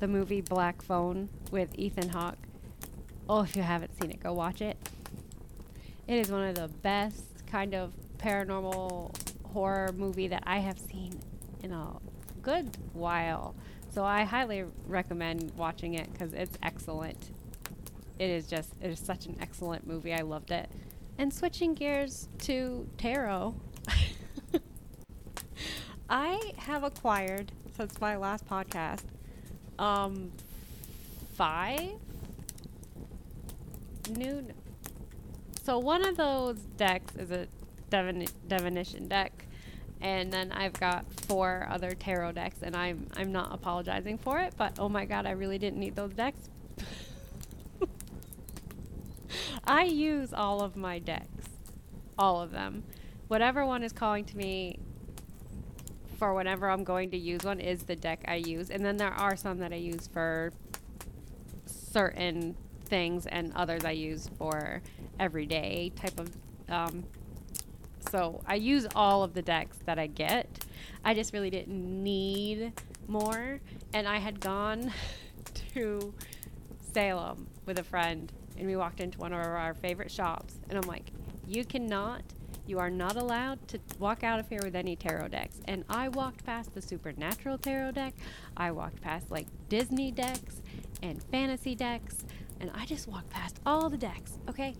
the 0.00 0.08
movie 0.08 0.40
Black 0.40 0.82
Phone 0.82 1.28
with 1.50 1.76
Ethan 1.78 2.10
Hawke. 2.10 2.38
Oh, 3.28 3.42
if 3.42 3.56
you 3.56 3.62
haven't 3.62 4.00
seen 4.00 4.10
it, 4.10 4.22
go 4.22 4.32
watch 4.32 4.60
it. 4.60 4.76
It 6.06 6.18
is 6.18 6.30
one 6.30 6.42
of 6.42 6.54
the 6.54 6.68
best 6.68 7.46
kind 7.46 7.74
of 7.74 7.92
paranormal 8.18 9.14
horror 9.52 9.92
movie 9.96 10.28
that 10.28 10.42
I 10.46 10.58
have 10.58 10.78
seen 10.78 11.18
in 11.62 11.72
a 11.72 11.92
good 12.42 12.76
while. 12.92 13.54
So 13.90 14.04
I 14.04 14.24
highly 14.24 14.64
recommend 14.86 15.52
watching 15.56 15.94
it 15.94 16.12
because 16.12 16.32
it's 16.34 16.58
excellent. 16.62 17.30
It 18.18 18.28
is 18.28 18.46
just, 18.46 18.70
it 18.82 18.90
is 18.90 18.98
such 18.98 19.26
an 19.26 19.36
excellent 19.40 19.86
movie. 19.86 20.12
I 20.12 20.20
loved 20.20 20.50
it. 20.50 20.68
And 21.16 21.32
switching 21.32 21.74
gears 21.74 22.28
to 22.40 22.86
tarot, 22.98 23.54
I 26.10 26.52
have 26.58 26.82
acquired 26.82 27.52
since 27.76 28.00
my 28.00 28.16
last 28.16 28.48
podcast 28.48 29.02
um 29.78 30.30
five 31.34 31.90
new. 34.10 34.46
So 35.64 35.78
one 35.78 36.04
of 36.04 36.18
those 36.18 36.58
decks 36.76 37.16
is 37.16 37.30
a 37.30 37.46
divination 37.88 39.08
deck, 39.08 39.46
and 40.02 40.30
then 40.30 40.52
I've 40.52 40.74
got 40.74 41.06
four 41.22 41.66
other 41.70 41.92
tarot 41.92 42.32
decks, 42.32 42.58
and 42.62 42.76
I'm 42.76 43.06
I'm 43.16 43.32
not 43.32 43.54
apologizing 43.54 44.18
for 44.18 44.40
it, 44.40 44.52
but 44.58 44.78
oh 44.78 44.90
my 44.90 45.06
god, 45.06 45.24
I 45.24 45.30
really 45.30 45.56
didn't 45.56 45.80
need 45.80 45.96
those 45.96 46.12
decks. 46.12 46.50
I 49.64 49.84
use 49.84 50.34
all 50.34 50.60
of 50.60 50.76
my 50.76 50.98
decks, 50.98 51.48
all 52.18 52.42
of 52.42 52.50
them. 52.50 52.84
Whatever 53.28 53.64
one 53.64 53.82
is 53.82 53.94
calling 53.94 54.26
to 54.26 54.36
me 54.36 54.78
for 56.18 56.34
whenever 56.34 56.68
I'm 56.68 56.84
going 56.84 57.10
to 57.12 57.16
use 57.16 57.42
one 57.42 57.58
is 57.58 57.84
the 57.84 57.96
deck 57.96 58.22
I 58.28 58.34
use, 58.34 58.68
and 58.68 58.84
then 58.84 58.98
there 58.98 59.14
are 59.14 59.34
some 59.34 59.56
that 59.60 59.72
I 59.72 59.76
use 59.76 60.08
for 60.12 60.52
certain 61.64 62.54
things, 62.94 63.26
and 63.26 63.52
others 63.54 63.84
I 63.84 63.90
use 63.90 64.30
for 64.38 64.80
everyday 65.18 65.90
type 65.96 66.20
of. 66.20 66.30
Um, 66.68 67.04
so 68.10 68.40
I 68.46 68.54
use 68.54 68.86
all 68.94 69.24
of 69.24 69.34
the 69.34 69.42
decks 69.42 69.78
that 69.86 69.98
I 69.98 70.06
get. 70.06 70.64
I 71.04 71.12
just 71.12 71.32
really 71.32 71.50
didn't 71.50 72.04
need 72.04 72.72
more, 73.08 73.60
and 73.92 74.06
I 74.06 74.18
had 74.18 74.38
gone 74.38 74.92
to 75.74 76.14
Salem 76.92 77.48
with 77.66 77.80
a 77.80 77.84
friend 77.84 78.32
and 78.56 78.68
we 78.68 78.76
walked 78.76 79.00
into 79.00 79.18
one 79.18 79.32
of 79.32 79.40
our 79.40 79.74
favorite 79.74 80.12
shops 80.12 80.60
and 80.68 80.78
I'm 80.78 80.88
like, 80.88 81.10
you 81.48 81.64
cannot, 81.64 82.22
you 82.66 82.78
are 82.78 82.90
not 82.90 83.16
allowed 83.16 83.66
to 83.68 83.80
walk 83.98 84.22
out 84.22 84.38
of 84.38 84.48
here 84.48 84.60
with 84.62 84.76
any 84.76 84.94
tarot 84.94 85.28
decks. 85.28 85.60
And 85.66 85.84
I 85.88 86.08
walked 86.08 86.46
past 86.46 86.72
the 86.72 86.80
supernatural 86.80 87.58
tarot 87.58 87.92
deck. 87.92 88.14
I 88.56 88.70
walked 88.70 89.00
past 89.00 89.30
like 89.30 89.48
Disney 89.68 90.12
decks 90.12 90.62
and 91.02 91.20
fantasy 91.24 91.74
decks. 91.74 92.24
And 92.60 92.70
I 92.74 92.86
just 92.86 93.08
walked 93.08 93.30
past 93.30 93.60
all 93.66 93.90
the 93.90 93.96
decks, 93.96 94.38
okay? 94.48 94.74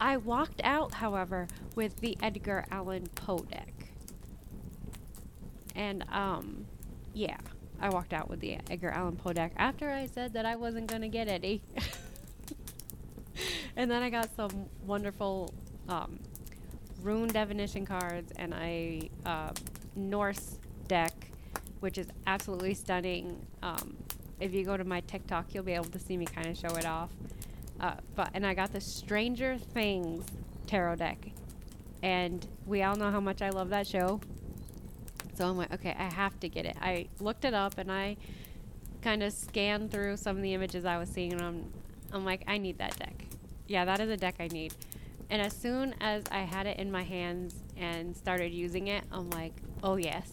I 0.00 0.16
walked 0.16 0.60
out, 0.62 0.94
however, 0.94 1.48
with 1.74 2.00
the 2.00 2.16
Edgar 2.22 2.64
Allan 2.70 3.08
Poe 3.14 3.38
deck. 3.38 3.72
And, 5.74 6.04
um, 6.10 6.66
yeah, 7.14 7.38
I 7.80 7.88
walked 7.90 8.12
out 8.12 8.28
with 8.28 8.40
the 8.40 8.58
Edgar 8.70 8.90
Allan 8.90 9.16
Poe 9.16 9.32
deck 9.32 9.52
after 9.56 9.90
I 9.90 10.06
said 10.06 10.32
that 10.34 10.44
I 10.44 10.56
wasn't 10.56 10.88
going 10.88 11.02
to 11.02 11.08
get 11.08 11.28
any. 11.28 11.62
and 13.76 13.90
then 13.90 14.02
I 14.02 14.10
got 14.10 14.34
some 14.34 14.66
wonderful 14.86 15.52
um, 15.88 16.18
rune 17.02 17.28
definition 17.28 17.86
cards 17.86 18.32
and 18.36 18.52
a 18.54 19.10
uh, 19.24 19.50
Norse 19.94 20.58
deck, 20.86 21.30
which 21.80 21.98
is 21.98 22.08
absolutely 22.26 22.74
stunning. 22.74 23.46
Um, 23.62 23.96
if 24.40 24.54
you 24.54 24.64
go 24.64 24.76
to 24.76 24.84
my 24.84 25.00
TikTok, 25.00 25.54
you'll 25.54 25.64
be 25.64 25.72
able 25.72 25.86
to 25.86 25.98
see 25.98 26.16
me 26.16 26.26
kind 26.26 26.46
of 26.46 26.56
show 26.56 26.74
it 26.76 26.86
off. 26.86 27.10
Uh, 27.80 27.94
but 28.14 28.30
and 28.34 28.46
I 28.46 28.54
got 28.54 28.72
the 28.72 28.80
Stranger 28.80 29.58
Things 29.58 30.24
tarot 30.66 30.96
deck, 30.96 31.18
and 32.02 32.46
we 32.66 32.82
all 32.82 32.96
know 32.96 33.10
how 33.10 33.20
much 33.20 33.42
I 33.42 33.50
love 33.50 33.70
that 33.70 33.86
show. 33.86 34.20
So 35.34 35.48
I'm 35.48 35.56
like, 35.56 35.72
okay, 35.72 35.94
I 35.96 36.12
have 36.12 36.38
to 36.40 36.48
get 36.48 36.66
it. 36.66 36.76
I 36.80 37.08
looked 37.20 37.44
it 37.44 37.54
up 37.54 37.78
and 37.78 37.92
I 37.92 38.16
kind 39.02 39.22
of 39.22 39.32
scanned 39.32 39.92
through 39.92 40.16
some 40.16 40.36
of 40.36 40.42
the 40.42 40.52
images 40.54 40.84
I 40.84 40.98
was 40.98 41.08
seeing, 41.08 41.32
and 41.32 41.40
I'm, 41.40 41.72
I'm 42.12 42.24
like, 42.24 42.42
I 42.48 42.58
need 42.58 42.78
that 42.78 42.98
deck 42.98 43.28
yeah, 43.68 43.84
that 43.84 44.00
is 44.00 44.08
a 44.10 44.16
deck 44.16 44.36
I 44.40 44.48
need. 44.48 44.74
And 45.30 45.40
as 45.40 45.52
soon 45.52 45.94
as 46.00 46.24
I 46.32 46.40
had 46.40 46.66
it 46.66 46.78
in 46.78 46.90
my 46.90 47.02
hands 47.02 47.54
and 47.76 48.16
started 48.16 48.52
using 48.52 48.88
it, 48.88 49.04
I'm 49.12 49.30
like, 49.30 49.52
oh 49.82 49.96
yes, 49.96 50.32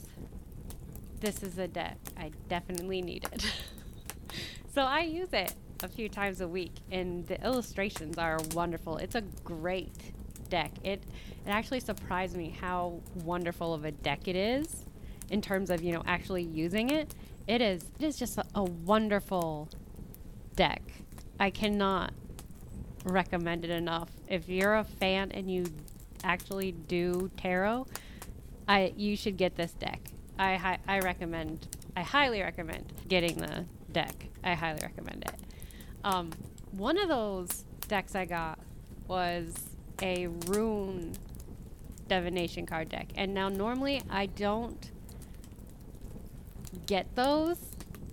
this 1.20 1.44
is 1.44 1.58
a 1.58 1.68
deck 1.68 1.98
I 2.18 2.32
definitely 2.48 3.02
needed. 3.02 3.44
so 4.76 4.82
I 4.82 5.02
use 5.02 5.32
it 5.32 5.54
a 5.84 5.88
few 5.88 6.10
times 6.10 6.42
a 6.42 6.48
week, 6.48 6.74
and 6.92 7.26
the 7.28 7.42
illustrations 7.44 8.18
are 8.18 8.38
wonderful. 8.54 8.98
It's 8.98 9.16
a 9.16 9.22
great 9.46 9.96
deck. 10.50 10.72
It 10.84 11.02
it 11.46 11.50
actually 11.50 11.80
surprised 11.80 12.36
me 12.36 12.50
how 12.50 13.00
wonderful 13.24 13.74
of 13.74 13.86
a 13.86 13.92
deck 13.92 14.28
it 14.28 14.36
is 14.36 14.86
in 15.30 15.42
terms 15.42 15.70
of 15.70 15.82
you 15.82 15.94
know 15.94 16.04
actually 16.06 16.44
using 16.44 16.90
it. 16.90 17.16
It 17.48 17.62
is 17.62 17.86
it 18.00 18.06
is 18.06 18.18
just 18.18 18.38
a, 18.38 18.46
a 18.54 18.64
wonderful 18.64 19.70
deck. 20.58 20.82
I 21.40 21.52
cannot 21.52 22.14
recommend 23.06 23.64
it 23.64 23.72
enough. 23.72 24.10
If 24.28 24.50
you're 24.50 24.76
a 24.76 24.84
fan 24.84 25.32
and 25.32 25.50
you 25.50 25.66
actually 26.24 26.74
do 26.74 27.32
tarot, 27.38 27.88
I 28.68 28.94
you 28.98 29.16
should 29.16 29.38
get 29.38 29.56
this 29.56 29.72
deck. 29.72 30.02
I 30.38 30.80
I 30.86 31.00
recommend. 31.00 31.68
I 31.96 32.02
highly 32.02 32.42
recommend 32.42 32.92
getting 33.08 33.38
the 33.38 33.64
deck. 33.96 34.28
I 34.44 34.54
highly 34.54 34.82
recommend 34.84 35.24
it. 35.24 35.40
Um, 36.04 36.30
one 36.72 36.98
of 36.98 37.08
those 37.08 37.64
decks 37.88 38.14
I 38.14 38.26
got 38.26 38.60
was 39.08 39.56
a 40.02 40.28
rune 40.48 41.14
divination 42.10 42.66
card 42.66 42.90
deck, 42.90 43.08
and 43.16 43.34
now 43.34 43.48
normally 43.48 44.02
I 44.10 44.26
don't 44.26 44.92
get 46.86 47.16
those, 47.16 47.58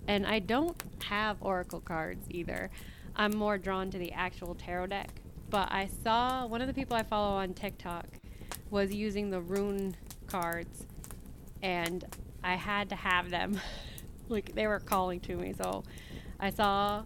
and 0.07 0.25
I 0.25 0.39
don't 0.39 0.81
have 1.03 1.35
oracle 1.41 1.81
cards 1.81 2.25
either. 2.29 2.71
I'm 3.17 3.35
more 3.35 3.57
drawn 3.57 3.91
to 3.91 3.97
the 3.97 4.13
actual 4.13 4.55
tarot 4.55 4.87
deck. 4.87 5.09
But 5.49 5.69
I 5.69 5.89
saw 6.01 6.47
one 6.47 6.61
of 6.61 6.67
the 6.67 6.73
people 6.73 6.95
I 6.95 7.03
follow 7.03 7.35
on 7.35 7.53
TikTok 7.53 8.07
was 8.71 8.95
using 8.95 9.29
the 9.29 9.41
rune 9.41 9.97
cards, 10.27 10.87
and 11.61 12.05
I 12.41 12.55
had 12.55 12.87
to 12.89 12.95
have 12.95 13.29
them. 13.29 13.59
like 14.29 14.53
they 14.55 14.67
were 14.67 14.79
calling 14.79 15.19
to 15.21 15.35
me, 15.35 15.53
so 15.53 15.83
I 16.39 16.49
saw 16.49 17.03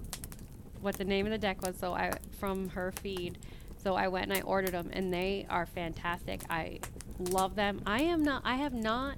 what 0.82 0.96
the 0.96 1.06
name 1.06 1.26
of 1.26 1.32
the 1.32 1.38
deck 1.38 1.62
was. 1.62 1.76
So 1.78 1.94
I 1.94 2.12
from 2.40 2.70
her 2.70 2.92
feed, 2.92 3.38
so 3.84 3.96
I 3.96 4.08
went 4.08 4.32
and 4.32 4.34
I 4.34 4.42
ordered 4.42 4.72
them, 4.72 4.90
and 4.94 5.14
they 5.14 5.46
are 5.50 5.66
fantastic. 5.66 6.42
I 6.50 6.80
love 7.20 7.56
them. 7.56 7.82
I 7.86 8.02
am 8.02 8.24
not. 8.24 8.42
I 8.46 8.56
have 8.56 8.74
not 8.74 9.18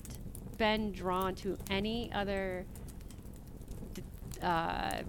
been 0.57 0.91
drawn 0.91 1.35
to 1.35 1.57
any 1.69 2.11
other 2.13 2.65
uh, 4.41 4.99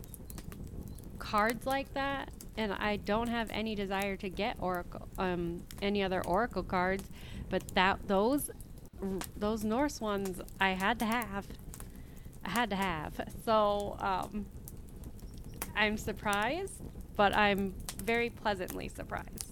cards 1.19 1.67
like 1.67 1.93
that, 1.95 2.31
and 2.57 2.73
I 2.73 2.97
don't 2.97 3.29
have 3.29 3.49
any 3.51 3.75
desire 3.75 4.17
to 4.17 4.29
get 4.29 4.57
Oracle, 4.61 5.09
um, 5.19 5.63
any 5.83 6.03
other 6.03 6.25
Oracle 6.25 6.63
cards. 6.63 7.05
But 7.49 7.69
that 7.75 8.07
those 8.07 8.51
those 9.37 9.65
Norse 9.65 10.01
ones, 10.01 10.41
I 10.61 10.71
had 10.71 10.99
to 10.99 11.05
have. 11.05 11.47
I 12.45 12.51
had 12.51 12.71
to 12.71 12.77
have. 12.77 13.21
So 13.45 13.97
um, 14.01 14.47
I'm 15.77 15.97
surprised, 15.97 16.83
but 17.17 17.35
I'm 17.35 17.75
very 18.03 18.31
pleasantly 18.31 18.89
surprised. 18.89 19.47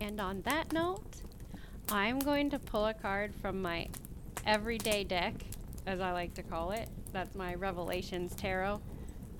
And 0.00 0.20
on 0.20 0.42
that 0.42 0.72
note, 0.72 1.22
I'm 1.90 2.18
going 2.18 2.50
to 2.50 2.58
pull 2.58 2.86
a 2.86 2.94
card 2.94 3.34
from 3.34 3.62
my 3.62 3.88
everyday 4.46 5.04
deck, 5.04 5.34
as 5.86 6.00
I 6.00 6.12
like 6.12 6.34
to 6.34 6.42
call 6.42 6.72
it. 6.72 6.88
That's 7.12 7.34
my 7.34 7.54
Revelations 7.54 8.34
Tarot 8.34 8.80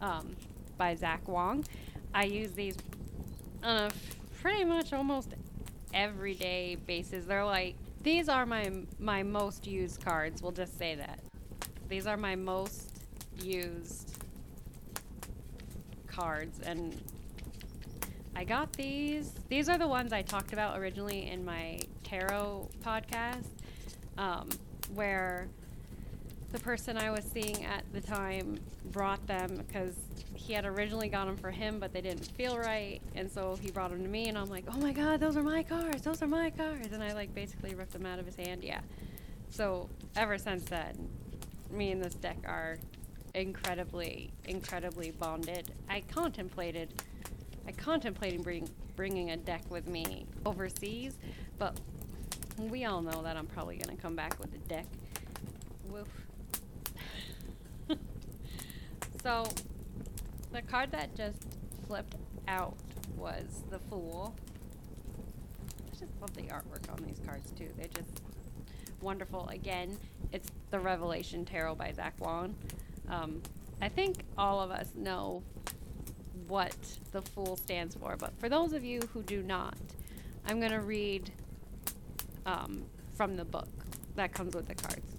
um, 0.01 0.35
by 0.77 0.95
Zach 0.95 1.29
Wong. 1.29 1.65
I 2.15 2.25
use 2.25 2.53
these 2.53 2.77
on 3.63 3.77
a 3.77 3.91
pretty 4.41 4.65
much 4.65 4.93
almost 4.93 5.35
everyday 5.93 6.77
basis. 6.77 7.25
They're 7.25 7.45
like 7.45 7.77
these 8.03 8.29
are 8.29 8.47
my 8.47 8.71
my 8.99 9.23
most 9.23 9.67
used 9.67 10.05
cards. 10.05 10.43
We'll 10.43 10.53
just 10.53 10.79
say 10.79 10.95
that. 10.95 11.21
These 11.89 12.07
are 12.07 12.17
my 12.17 12.37
most 12.37 12.91
used 13.43 14.23
cards 16.07 16.61
and 16.61 17.01
I 18.39 18.45
got 18.45 18.73
these. 18.75 19.33
These 19.49 19.69
are 19.69 19.79
the 19.79 19.89
ones 19.89 20.13
I 20.13 20.23
talked 20.23 20.53
about 20.53 20.79
originally 20.79 21.29
in 21.29 21.45
my 21.45 21.81
tarot 22.05 22.69
podcast, 22.85 23.49
um, 24.17 24.49
where 24.95 25.49
the 26.53 26.61
person 26.61 26.97
I 26.97 27.11
was 27.11 27.25
seeing 27.25 27.65
at 27.65 27.85
the 27.93 28.01
time 28.01 28.59
brought 28.93 29.27
them 29.27 29.63
because 29.67 29.95
he 30.35 30.53
had 30.53 30.65
originally 30.65 31.09
got 31.09 31.27
them 31.27 31.37
for 31.37 31.51
him, 31.51 31.81
but 31.81 31.93
they 31.93 32.01
didn't 32.01 32.27
feel 32.37 32.57
right, 32.57 33.01
and 33.17 33.31
so 33.31 33.59
he 33.61 33.71
brought 33.71 33.91
them 33.91 34.03
to 34.03 34.09
me, 34.09 34.29
and 34.29 34.39
I'm 34.39 34.49
like, 34.49 34.65
oh 34.73 34.79
my 34.79 34.93
god, 34.93 35.19
those 35.21 35.37
are 35.37 35.43
my 35.43 35.63
cards, 35.63 36.03
those 36.03 36.23
are 36.23 36.29
my 36.29 36.51
cards, 36.51 36.93
and 36.93 37.03
I 37.03 37.13
like 37.15 37.35
basically 37.35 37.75
ripped 37.75 37.93
them 37.93 38.07
out 38.07 38.19
of 38.19 38.27
his 38.27 38.37
hand, 38.37 38.63
yeah. 38.63 38.81
So 39.51 39.91
ever 40.17 40.39
since 40.39 40.65
then, 40.65 41.09
me 41.71 41.93
and 41.93 42.03
this 42.03 42.15
deck 42.15 42.39
are 42.47 42.79
incredibly, 43.35 44.31
incredibly 44.47 45.11
bonded. 45.13 45.73
I 45.89 46.01
contemplated 46.01 46.93
I 47.69 47.73
contemplated 47.73 48.43
bring, 48.43 48.67
bringing 48.97 49.33
a 49.33 49.37
deck 49.37 49.63
with 49.69 49.87
me 49.87 50.25
overseas, 50.47 51.13
but 51.59 51.79
we 52.59 52.87
all 52.87 53.03
know 53.03 53.23
that 53.23 53.37
I'm 53.37 53.47
probably 53.47 53.77
going 53.77 53.95
to 53.95 54.03
come 54.03 54.17
back 54.17 54.39
with 54.41 54.55
a 54.55 54.59
deck. 54.69 54.87
Woof. 55.91 56.09
so, 59.23 59.45
the 60.51 60.63
card 60.63 60.91
that 60.93 61.15
just 61.15 61.45
flipped 61.87 62.15
out 62.49 62.75
was 63.19 63.65
the 63.69 63.79
Fool. 63.91 64.35
I 65.87 65.91
just 65.91 66.19
love 66.23 66.35
the 66.35 66.45
artwork 66.45 66.91
on 66.91 67.05
these 67.07 67.21
cards 67.27 67.51
too. 67.51 67.69
They're 67.77 67.89
just 67.89 68.23
wonderful. 69.01 69.49
Again, 69.49 69.99
it's 70.33 70.51
the 70.71 70.81
Revelation 70.81 71.45
Tarot 71.45 71.75
by 71.75 71.93
Zach 71.93 72.15
Wong. 72.19 72.55
Um, 73.09 73.43
I 73.81 73.89
think 73.89 74.25
all 74.37 74.61
of 74.61 74.71
us 74.71 74.93
know 74.95 75.43
what 76.47 76.75
the 77.13 77.23
Fool 77.23 77.57
stands 77.57 77.95
for, 77.95 78.17
but 78.17 78.33
for 78.39 78.49
those 78.49 78.73
of 78.73 78.85
you 78.85 79.01
who 79.13 79.23
do 79.23 79.43
not, 79.43 79.77
I'm 80.47 80.61
going 80.61 80.73
to 80.73 80.81
read 80.81 81.31
um, 82.47 82.85
from 83.15 83.37
the 83.37 83.45
book 83.45 83.69
that 84.17 84.33
comes 84.33 84.55
with 84.55 84.67
the 84.67 84.75
cards. 84.75 85.19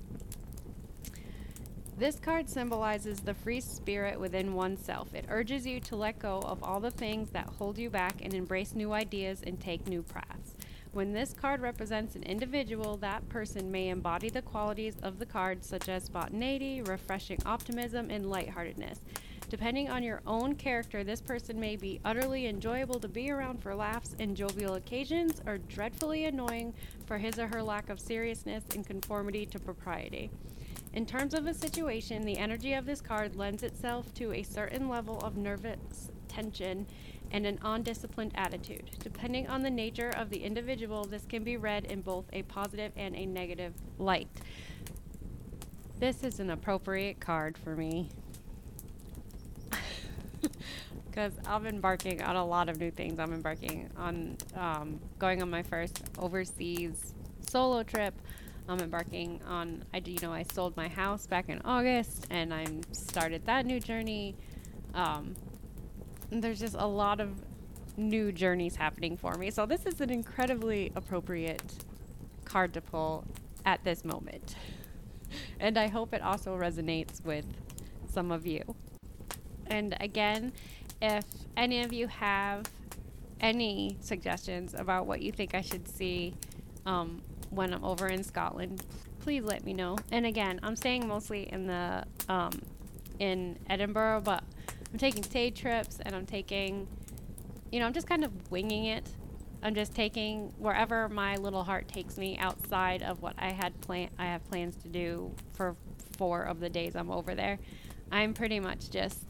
This 1.97 2.17
card 2.17 2.49
symbolizes 2.49 3.19
the 3.19 3.34
free 3.34 3.60
spirit 3.60 4.17
within 4.17 4.54
oneself. 4.54 5.13
It 5.13 5.25
urges 5.27 5.67
you 5.67 5.82
to 5.82 5.97
let 5.97 6.17
go 6.17 6.39
of 6.39 6.63
all 6.63 6.80
the 6.80 6.91
things 6.91 7.32
that 7.32 7.47
hold 7.58 7.77
you 7.77 7.89
back 7.89 8.21
and 8.21 8.34
embrace 8.34 8.73
new 8.73 8.93
ideas 8.93 9.41
and 9.45 9.60
take 9.60 9.86
new 9.86 10.01
paths. 10.04 10.38
When 10.91 11.13
this 11.13 11.34
card 11.34 11.62
represents 11.62 12.15
an 12.15 12.23
individual, 12.23 12.97
that 12.97 13.30
person 13.30 13.69
may 13.69 13.89
embody 13.89 14.30
the 14.30 14.41
qualities 14.41 14.97
of 15.04 15.19
the 15.19 15.25
card, 15.25 15.63
such 15.63 15.88
as 15.88 16.06
spontaneity, 16.06 16.82
refreshing 16.82 17.38
optimism, 17.45 18.10
and 18.10 18.28
lightheartedness. 18.28 18.99
Depending 19.49 19.89
on 19.89 20.02
your 20.02 20.21
own 20.25 20.56
character, 20.56 21.04
this 21.04 21.21
person 21.21 21.60
may 21.60 21.75
be 21.75 22.02
utterly 22.04 22.47
enjoyable 22.47 22.99
to 23.02 23.08
be 23.08 23.30
around 23.30 23.62
for 23.62 23.75
laughs 23.75 24.15
and 24.19 24.36
jovial 24.36 24.75
occasions, 24.75 25.41
or 25.45 25.60
dreadfully 25.60 26.25
annoying 26.25 26.73
for 27.06 27.19
his 27.19 27.38
or 27.38 27.47
her 27.47 27.62
lack 27.62 27.89
of 27.89 27.99
seriousness 27.99 28.63
and 28.73 28.86
conformity 28.86 29.45
to 29.45 29.60
propriety. 29.60 30.32
In 30.93 31.06
terms 31.06 31.36
of 31.36 31.45
a 31.45 31.54
situation, 31.54 32.23
the 32.23 32.39
energy 32.39 32.73
of 32.73 32.88
this 32.88 32.99
card 32.99 33.36
lends 33.36 33.62
itself 33.62 34.12
to 34.15 34.34
a 34.34 34.41
certain 34.41 34.89
level 34.89 35.19
of 35.19 35.38
nervous 35.38 36.10
tension 36.28 36.88
and 37.32 37.46
an 37.46 37.60
undisciplined 37.63 38.32
attitude. 38.36 38.92
Depending 39.00 39.48
on 39.48 39.62
the 39.62 39.70
nature 39.70 40.10
of 40.10 40.30
the 40.30 40.44
individual, 40.44 41.04
this 41.04 41.26
can 41.26 41.44
be 41.44 41.58
read 41.58 41.86
in 41.86 42.02
both 42.02 42.26
a 42.34 42.44
positive 42.44 42.92
and 42.96 43.15
a 43.15 43.26
negative 43.26 43.74
light. 43.98 44.28
This 46.00 46.24
is 46.24 46.39
an 46.39 46.50
appropriate 46.50 47.20
card 47.20 47.58
for 47.58 47.76
me. 47.76 48.10
Because 51.06 51.34
I'm 51.48 51.65
embarking 51.65 52.22
on 52.22 52.36
a 52.36 52.46
lot 52.46 52.70
of 52.70 52.80
new 52.80 52.92
things. 52.92 53.20
I'm 53.20 53.34
embarking 53.34 53.89
on 53.98 54.38
um, 54.56 55.00
going 55.18 55.42
on 55.42 55.50
my 55.50 55.63
first 55.63 56.04
overseas 56.20 57.15
solo 57.42 57.82
trip. 57.84 58.13
I'm 58.70 58.80
embarking 58.80 59.42
on, 59.48 59.84
I 59.92 60.02
you 60.06 60.20
know, 60.22 60.32
I 60.32 60.44
sold 60.44 60.78
my 60.78 60.88
house 60.88 61.26
back 61.26 61.50
in 61.50 61.62
August 61.65 62.28
and 62.30 62.54
I 62.54 62.65
started 62.92 63.46
that 63.48 63.65
new 63.65 63.80
journey. 63.80 64.36
Um, 64.94 65.36
there's 66.32 66.60
just 66.60 66.76
a 66.78 66.86
lot 66.86 67.20
of 67.20 67.32
new 67.98 68.32
journeys 68.32 68.76
happening 68.76 69.18
for 69.18 69.34
me. 69.36 69.52
So 69.52 69.65
this 69.65 69.86
is 69.86 70.02
an 70.02 70.10
incredibly 70.10 70.92
appropriate 70.96 71.74
card 72.46 72.74
to 72.74 72.82
pull 72.82 73.26
at 73.65 73.84
this 73.84 74.06
moment. 74.06 74.56
and 75.60 75.78
I 75.78 75.88
hope 75.88 76.13
it 76.13 76.22
also 76.22 76.58
resonates 76.58 77.24
with 77.24 77.46
some 78.12 78.32
of 78.32 78.48
you. 78.48 78.63
And 79.68 79.96
again, 80.00 80.54
if 81.02 81.26
any 81.56 81.82
of 81.82 81.94
you 81.94 82.08
have 82.08 82.63
any 83.39 83.98
suggestions 84.02 84.74
about 84.74 85.06
what 85.06 85.22
you 85.22 85.32
think 85.32 85.56
I 85.56 85.62
should 85.62 85.88
see 85.88 86.34
um, 86.86 87.22
when 87.50 87.74
I'm 87.74 87.84
over 87.84 88.08
in 88.08 88.24
Scotland, 88.24 88.84
please 89.20 89.44
let 89.44 89.63
me 89.63 89.74
know. 89.74 89.98
And 90.12 90.26
again, 90.26 90.60
I'm 90.63 90.76
staying 90.76 91.08
mostly 91.08 91.44
in 91.52 91.68
the 91.68 92.04
um, 92.28 92.52
in 93.20 93.58
Edinburgh, 93.70 94.22
but 94.24 94.44
I'm 94.91 94.99
taking 94.99 95.21
day 95.21 95.52
trips 95.52 95.99
and 96.04 96.15
I'm 96.15 96.25
taking, 96.25 96.88
you 97.71 97.80
know, 97.80 97.86
I'm 97.86 97.93
just 97.93 98.08
kind 98.08 98.23
of 98.23 98.52
winging 98.52 98.86
it. 98.86 99.08
I'm 99.62 99.75
just 99.75 99.93
taking 99.93 100.54
wherever 100.58 101.10
my 101.10 101.36
little 101.36 101.63
heart 101.63 101.88
takes 101.88 102.17
me 102.17 102.38
outside 102.38 103.04
of 103.04 103.21
what 103.21 103.34
I 103.38 103.52
had 103.52 103.80
plan. 103.82 104.10
I 104.17 104.25
have 104.25 104.43
plans 104.49 104.75
to 104.78 104.88
do 104.88 105.32
for 105.54 105.75
four 106.17 106.43
of 106.43 106.60
the 106.60 106.69
days 106.69 106.95
I'm 106.95 107.12
over 107.12 107.36
there. 107.36 107.60
I'm 108.12 108.34
pretty 108.34 108.60
much 108.60 108.89
just 108.89 109.25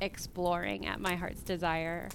exploring 0.00 0.86
at 0.86 1.00
my 1.00 1.14
heart's 1.14 1.42
desire. 1.42 2.08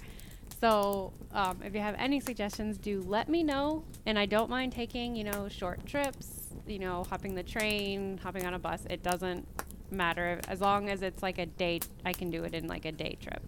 So, 0.60 1.12
um, 1.32 1.60
if 1.64 1.74
you 1.74 1.80
have 1.80 1.94
any 1.98 2.20
suggestions, 2.20 2.78
do 2.78 3.02
let 3.02 3.28
me 3.28 3.42
know. 3.42 3.84
And 4.06 4.18
I 4.18 4.26
don't 4.26 4.50
mind 4.50 4.72
taking, 4.72 5.14
you 5.14 5.24
know, 5.24 5.48
short 5.48 5.84
trips, 5.86 6.54
you 6.66 6.78
know, 6.78 7.04
hopping 7.04 7.34
the 7.34 7.42
train, 7.42 8.18
hopping 8.22 8.46
on 8.46 8.54
a 8.54 8.58
bus. 8.58 8.84
It 8.90 9.02
doesn't 9.02 9.46
matter. 9.90 10.40
As 10.48 10.60
long 10.60 10.88
as 10.88 11.02
it's 11.02 11.22
like 11.22 11.38
a 11.38 11.46
day, 11.46 11.80
I 12.04 12.12
can 12.12 12.30
do 12.30 12.44
it 12.44 12.54
in 12.54 12.66
like 12.66 12.84
a 12.84 12.92
day 12.92 13.16
trip. 13.20 13.42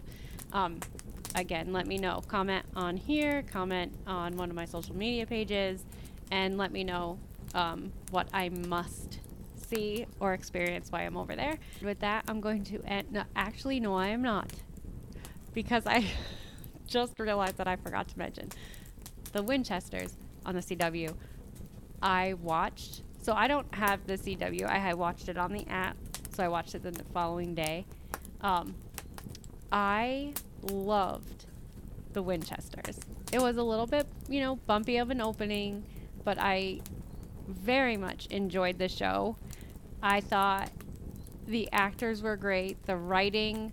Um, 0.52 0.80
again, 1.34 1.72
let 1.72 1.86
me 1.86 1.98
know. 1.98 2.22
Comment 2.28 2.64
on 2.74 2.96
here, 2.96 3.42
comment 3.50 3.92
on 4.06 4.36
one 4.36 4.50
of 4.50 4.56
my 4.56 4.64
social 4.64 4.96
media 4.96 5.26
pages, 5.26 5.84
and 6.30 6.58
let 6.58 6.72
me 6.72 6.84
know 6.84 7.18
um, 7.54 7.92
what 8.10 8.28
I 8.32 8.48
must 8.48 9.20
see 9.70 10.06
or 10.18 10.34
experience 10.34 10.90
while 10.90 11.06
I'm 11.06 11.16
over 11.16 11.36
there. 11.36 11.58
With 11.82 12.00
that, 12.00 12.24
I'm 12.28 12.40
going 12.40 12.64
to 12.64 12.82
end. 12.84 13.12
No, 13.12 13.24
actually, 13.36 13.80
no, 13.80 13.94
I 13.94 14.08
am 14.08 14.22
not. 14.22 14.50
Because 15.54 15.86
I 15.86 16.04
just 16.86 17.18
realized 17.18 17.56
that 17.56 17.68
I 17.68 17.76
forgot 17.76 18.08
to 18.08 18.18
mention 18.18 18.48
the 19.32 19.42
Winchesters 19.42 20.16
on 20.44 20.54
the 20.54 20.60
CW. 20.60 21.14
I 22.02 22.34
watched, 22.34 23.02
so 23.22 23.32
I 23.32 23.46
don't 23.46 23.72
have 23.74 24.06
the 24.06 24.14
CW. 24.14 24.66
I 24.66 24.78
had 24.78 24.96
watched 24.96 25.28
it 25.28 25.36
on 25.36 25.52
the 25.52 25.66
app, 25.68 25.96
I 26.40 26.48
watched 26.48 26.74
it 26.74 26.82
the 26.82 26.92
following 27.12 27.54
day. 27.54 27.86
Um, 28.40 28.74
I 29.72 30.32
loved 30.62 31.46
the 32.12 32.22
Winchesters. 32.22 32.98
It 33.32 33.40
was 33.40 33.56
a 33.56 33.62
little 33.62 33.86
bit, 33.86 34.06
you 34.28 34.40
know, 34.40 34.56
bumpy 34.66 34.96
of 34.96 35.10
an 35.10 35.20
opening, 35.20 35.84
but 36.24 36.38
I 36.38 36.80
very 37.46 37.96
much 37.96 38.26
enjoyed 38.26 38.78
the 38.78 38.88
show. 38.88 39.36
I 40.02 40.20
thought 40.20 40.70
the 41.46 41.68
actors 41.72 42.22
were 42.22 42.36
great. 42.36 42.84
The 42.86 42.96
writing 42.96 43.72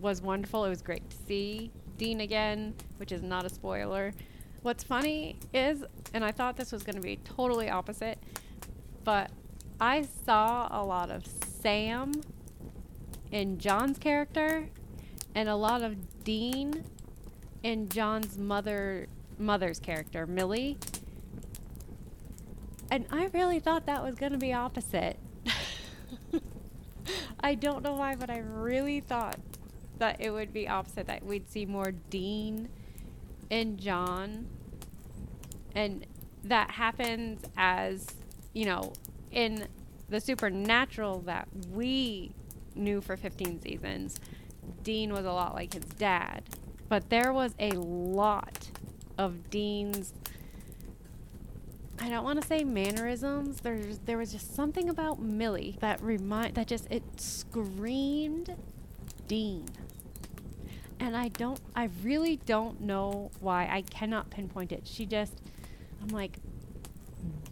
was 0.00 0.20
wonderful. 0.22 0.64
It 0.64 0.68
was 0.68 0.82
great 0.82 1.08
to 1.10 1.16
see 1.26 1.70
Dean 1.96 2.20
again, 2.20 2.74
which 2.96 3.12
is 3.12 3.22
not 3.22 3.44
a 3.44 3.48
spoiler. 3.48 4.12
What's 4.62 4.84
funny 4.84 5.36
is, 5.52 5.84
and 6.14 6.24
I 6.24 6.30
thought 6.30 6.56
this 6.56 6.72
was 6.72 6.82
going 6.82 6.96
to 6.96 7.02
be 7.02 7.16
totally 7.16 7.68
opposite, 7.70 8.18
but 9.04 9.30
I 9.80 10.06
saw 10.24 10.68
a 10.70 10.84
lot 10.84 11.10
of 11.10 11.26
Sam 11.62 12.12
and 13.30 13.58
John's 13.58 13.98
character 13.98 14.68
and 15.34 15.48
a 15.48 15.56
lot 15.56 15.82
of 15.82 16.24
Dean 16.24 16.84
and 17.64 17.90
John's 17.90 18.36
mother 18.36 19.06
mother's 19.38 19.80
character, 19.80 20.26
Millie. 20.26 20.78
And 22.90 23.06
I 23.10 23.26
really 23.32 23.58
thought 23.58 23.86
that 23.86 24.02
was 24.02 24.16
going 24.16 24.32
to 24.32 24.38
be 24.38 24.52
opposite. 24.52 25.18
I 27.40 27.54
don't 27.54 27.82
know 27.82 27.94
why, 27.94 28.14
but 28.16 28.28
I 28.28 28.38
really 28.38 29.00
thought 29.00 29.38
that 29.98 30.20
it 30.20 30.30
would 30.30 30.52
be 30.52 30.68
opposite 30.68 31.06
that 31.06 31.24
we'd 31.24 31.48
see 31.48 31.64
more 31.64 31.92
Dean 31.92 32.68
and 33.50 33.78
John. 33.78 34.46
And 35.74 36.06
that 36.44 36.72
happens 36.72 37.42
as, 37.56 38.06
you 38.52 38.66
know, 38.66 38.92
in 39.30 39.68
the 40.12 40.20
supernatural 40.20 41.20
that 41.20 41.48
we 41.70 42.32
knew 42.74 43.00
for 43.00 43.16
15 43.16 43.60
seasons, 43.62 44.20
Dean 44.84 45.12
was 45.12 45.24
a 45.24 45.32
lot 45.32 45.54
like 45.54 45.74
his 45.74 45.84
dad. 45.84 46.42
But 46.88 47.10
there 47.10 47.32
was 47.32 47.54
a 47.58 47.70
lot 47.72 48.68
of 49.18 49.50
Dean's 49.50 50.14
I 52.00 52.08
don't 52.08 52.24
want 52.24 52.40
to 52.42 52.46
say 52.46 52.64
mannerisms. 52.64 53.60
There's 53.60 53.98
there 53.98 54.18
was 54.18 54.32
just 54.32 54.56
something 54.56 54.88
about 54.88 55.20
Millie 55.20 55.76
that 55.80 56.02
remind 56.02 56.56
that 56.56 56.66
just 56.66 56.90
it 56.90 57.04
screamed 57.20 58.56
Dean. 59.28 59.68
And 60.98 61.16
I 61.16 61.28
don't 61.28 61.60
I 61.76 61.90
really 62.02 62.36
don't 62.44 62.80
know 62.80 63.30
why. 63.40 63.68
I 63.70 63.82
cannot 63.82 64.30
pinpoint 64.30 64.72
it. 64.72 64.82
She 64.84 65.06
just 65.06 65.40
I'm 66.02 66.08
like 66.08 66.38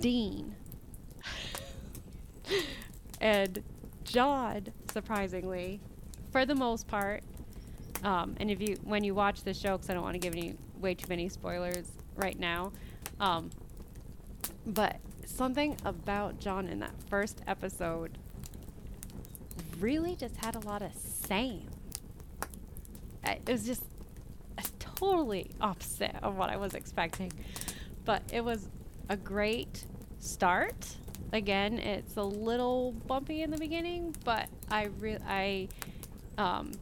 Dean. 0.01 0.57
And 3.21 3.63
John, 4.05 4.67
surprisingly, 4.93 5.81
for 6.33 6.47
the 6.47 6.55
most 6.55 6.87
part, 6.87 7.23
um, 8.03 8.35
and 8.39 8.51
if 8.51 8.61
you 8.61 8.77
when 8.85 9.05
you 9.05 9.15
watch 9.15 9.43
the 9.43 9.55
show, 9.55 9.77
because 9.77 9.91
I 9.91 9.95
don't 9.95 10.03
want 10.03 10.15
to 10.15 10.21
give 10.21 10.35
any 10.35 10.55
way 10.81 10.95
too 10.95 11.07
many 11.09 11.29
spoilers 11.29 11.93
right 12.17 12.39
now, 12.39 12.73
um, 13.19 13.51
but 14.67 14.97
something 15.27 15.77
about 15.85 16.41
John 16.41 16.67
in 16.67 16.81
that 16.81 16.93
first 17.09 17.43
episode 17.47 18.19
really 19.79 20.17
just 20.17 20.37
had 20.37 20.55
a 20.57 20.61
lot 20.61 20.83
of 20.83 20.93
Sam. 20.95 21.63
It 23.25 23.49
was 23.49 23.67
just 23.67 23.83
totally 25.01 25.51
opposite 25.61 26.15
of 26.23 26.37
what 26.37 26.51
I 26.51 26.57
was 26.57 26.75
expecting, 26.75 27.33
but 28.05 28.23
it 28.33 28.45
was 28.45 28.69
a 29.09 29.17
great 29.17 29.85
start 30.19 30.97
again, 31.33 31.79
it's 31.79 32.17
a 32.17 32.23
little 32.23 32.93
bumpy 33.07 33.43
in 33.43 33.51
the 33.51 33.59
beginning, 33.59 34.15
but 34.25 34.49
I 34.71 34.89
re- 34.99 35.19
I 35.27 35.69
um 36.39 36.73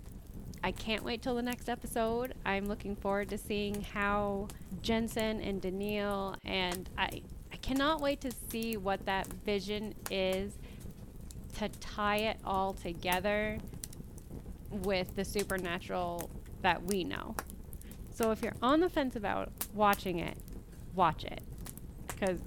I 0.63 0.73
can't 0.73 1.05
wait 1.05 1.23
till 1.23 1.35
the 1.35 1.43
next 1.43 1.69
episode. 1.69 2.35
I'm 2.45 2.67
looking 2.67 2.97
forward 2.97 3.31
to 3.31 3.39
seeing 3.39 3.83
how 3.83 4.49
Jensen 4.83 5.41
and 5.41 5.63
Danneel 5.63 6.37
and 6.45 6.89
I 6.97 7.23
I 7.53 7.57
cannot 7.57 8.01
wait 8.01 8.21
to 8.23 8.33
see 8.51 8.77
what 8.77 9.05
that 9.07 9.27
vision 9.45 9.95
is 10.11 10.53
to 11.59 11.69
tie 11.81 12.19
it 12.19 12.39
all 12.45 12.73
together 12.73 13.59
with 14.71 15.17
the 15.17 15.25
supernatural 15.25 16.31
that 16.63 16.83
we 16.85 17.05
know. 17.05 17.35
So 18.15 18.33
if 18.33 18.43
you're 18.43 18.57
on 18.63 18.81
the 18.81 18.89
fence 18.89 19.17
about 19.17 19.51
watching 19.75 20.19
it, 20.19 20.37
watch 20.95 21.25
it. 21.25 21.43
Because 22.09 22.41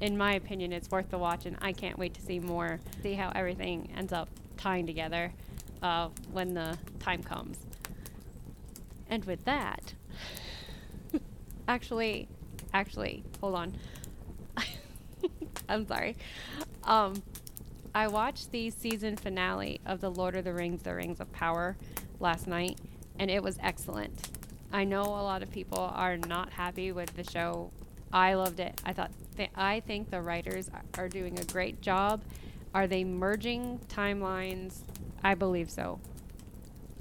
in 0.00 0.16
my 0.16 0.34
opinion, 0.34 0.72
it's 0.72 0.90
worth 0.90 1.10
the 1.10 1.18
watch, 1.18 1.46
and 1.46 1.56
I 1.60 1.72
can't 1.72 1.98
wait 1.98 2.14
to 2.14 2.20
see 2.20 2.38
more, 2.38 2.80
see 3.02 3.14
how 3.14 3.32
everything 3.34 3.90
ends 3.96 4.12
up 4.12 4.28
tying 4.56 4.86
together 4.86 5.32
uh, 5.82 6.08
when 6.32 6.54
the 6.54 6.78
time 6.98 7.22
comes. 7.22 7.58
And 9.08 9.24
with 9.24 9.44
that, 9.44 9.94
actually, 11.68 12.28
actually, 12.72 13.24
hold 13.40 13.54
on. 13.54 13.76
I'm 15.68 15.86
sorry. 15.86 16.16
Um, 16.84 17.22
I 17.94 18.06
watched 18.06 18.52
the 18.52 18.70
season 18.70 19.16
finale 19.16 19.80
of 19.84 20.00
The 20.00 20.10
Lord 20.10 20.36
of 20.36 20.44
the 20.44 20.52
Rings, 20.52 20.82
The 20.82 20.94
Rings 20.94 21.20
of 21.20 21.32
Power 21.32 21.76
last 22.20 22.46
night, 22.46 22.78
and 23.18 23.30
it 23.30 23.42
was 23.42 23.58
excellent. 23.60 24.28
I 24.72 24.84
know 24.84 25.02
a 25.02 25.24
lot 25.24 25.42
of 25.42 25.50
people 25.50 25.78
are 25.80 26.16
not 26.16 26.50
happy 26.50 26.92
with 26.92 27.14
the 27.16 27.24
show. 27.24 27.72
I 28.12 28.34
loved 28.34 28.60
it. 28.60 28.80
I 28.84 28.92
thought 28.92 29.10
th- 29.40 29.50
I 29.56 29.80
think 29.80 30.10
the 30.10 30.20
writers 30.20 30.70
are 30.98 31.08
doing 31.08 31.38
a 31.38 31.44
great 31.44 31.80
job. 31.80 32.22
Are 32.74 32.86
they 32.86 33.04
merging 33.04 33.80
timelines? 33.88 34.82
I 35.24 35.34
believe 35.34 35.70
so. 35.70 35.98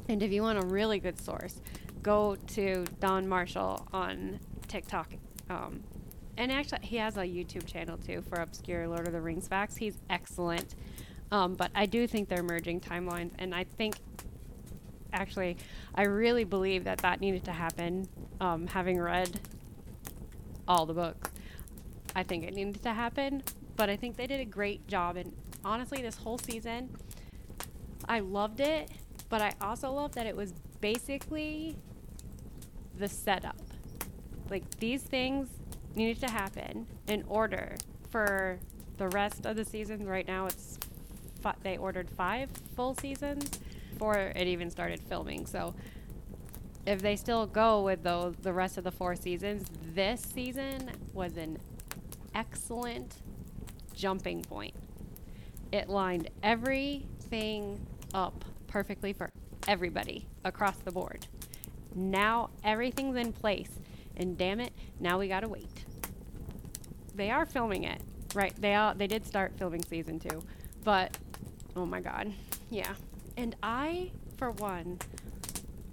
And 0.08 0.24
if 0.24 0.32
you 0.32 0.42
want 0.42 0.64
a 0.64 0.66
really 0.66 1.00
good 1.00 1.20
source, 1.20 1.60
go 2.02 2.38
to 2.48 2.86
Don 3.02 3.28
Marshall 3.28 3.86
on 3.92 4.40
TikTok. 4.70 5.14
Um, 5.50 5.84
and 6.38 6.50
actually, 6.50 6.80
he 6.84 6.96
has 6.96 7.18
a 7.18 7.24
YouTube 7.24 7.66
channel 7.66 7.98
too 7.98 8.22
for 8.22 8.40
obscure 8.40 8.88
Lord 8.88 9.06
of 9.06 9.14
the 9.14 9.20
Rings 9.20 9.50
facts. 9.50 9.76
He's 9.76 9.98
excellent. 10.10 10.76
Um, 11.32 11.56
but 11.56 11.72
I 11.76 11.86
do 11.86 12.08
think 12.08 12.30
they're 12.30 12.42
merging 12.42 12.80
timelines, 12.80 13.32
and 13.38 13.54
I 13.54 13.66
think 13.66 13.98
actually, 15.12 15.58
I 15.94 16.04
really 16.04 16.46
believe 16.46 16.86
that 16.86 17.00
that 17.00 17.20
needed 17.20 17.44
to 17.46 17.52
happen. 17.52 18.08
Um, 18.40 18.66
having 18.66 18.98
read 19.00 19.40
all 20.68 20.86
the 20.86 20.94
books, 20.94 21.30
I 22.20 22.24
think 22.24 22.44
it 22.44 22.54
needed 22.54 22.84
to 22.84 22.92
happen, 22.92 23.42
but 23.78 23.90
I 23.90 23.96
think 23.96 24.18
they 24.18 24.28
did 24.28 24.42
a 24.42 24.46
great 24.46 24.86
job. 24.90 25.16
And 25.16 25.32
honestly, 25.64 26.02
this 26.02 26.18
whole 26.18 26.38
season, 26.38 26.90
I 28.10 28.20
loved 28.20 28.60
it, 28.60 28.92
but 29.30 29.42
I 29.42 29.54
also 29.62 29.90
loved 29.94 30.16
that 30.16 30.28
it 30.28 30.36
was 30.36 30.54
basically 30.82 31.78
the 32.98 33.08
setup. 33.08 33.56
Like 34.50 34.70
these 34.80 35.02
things 35.02 35.48
needed 35.96 36.20
to 36.20 36.30
happen 36.30 36.88
in 37.08 37.24
order 37.30 37.78
for 38.10 38.60
the 38.98 39.08
rest 39.08 39.46
of 39.46 39.56
the 39.56 39.64
season. 39.64 40.06
Right 40.06 40.28
now, 40.28 40.48
it's 40.48 40.78
they 41.64 41.78
ordered 41.78 42.10
five 42.10 42.50
full 42.76 42.96
seasons 42.96 43.50
before 43.94 44.34
it 44.36 44.46
even 44.46 44.70
started 44.70 45.00
filming. 45.00 45.46
So 45.46 45.74
if 46.86 47.02
they 47.02 47.16
still 47.16 47.48
go 47.48 47.82
with 47.82 48.04
those 48.04 48.36
the 48.42 48.52
rest 48.52 48.78
of 48.78 48.84
the 48.84 48.92
four 48.92 49.16
seasons, 49.16 49.66
this 49.96 50.20
season 50.20 50.92
was 51.14 51.38
an 51.38 51.60
excellent 52.40 53.16
jumping 53.94 54.42
point. 54.42 54.74
It 55.74 55.90
lined 55.90 56.30
everything 56.42 57.86
up 58.14 58.46
perfectly 58.68 59.12
for 59.12 59.30
everybody 59.68 60.26
across 60.46 60.78
the 60.78 60.92
board. 60.92 61.28
Now 61.94 62.50
everything's 62.64 63.18
in 63.18 63.34
place, 63.34 63.70
and 64.16 64.38
damn 64.38 64.62
it, 64.62 64.72
now 65.02 65.20
we 65.20 65.28
gotta 65.28 65.50
wait. 65.50 65.86
They 67.14 67.30
are 67.30 67.46
filming 67.46 67.84
it, 67.84 68.02
right? 68.34 68.56
They 68.56 68.74
all 68.76 68.96
they 68.96 69.08
did 69.08 69.26
start 69.26 69.52
filming 69.58 69.84
season 69.84 70.18
two, 70.18 70.42
but 70.86 71.18
oh 71.76 71.86
my 71.86 72.00
god, 72.00 72.32
yeah. 72.70 72.94
And 73.36 73.56
I, 73.62 74.12
for 74.38 74.52
one, 74.52 74.98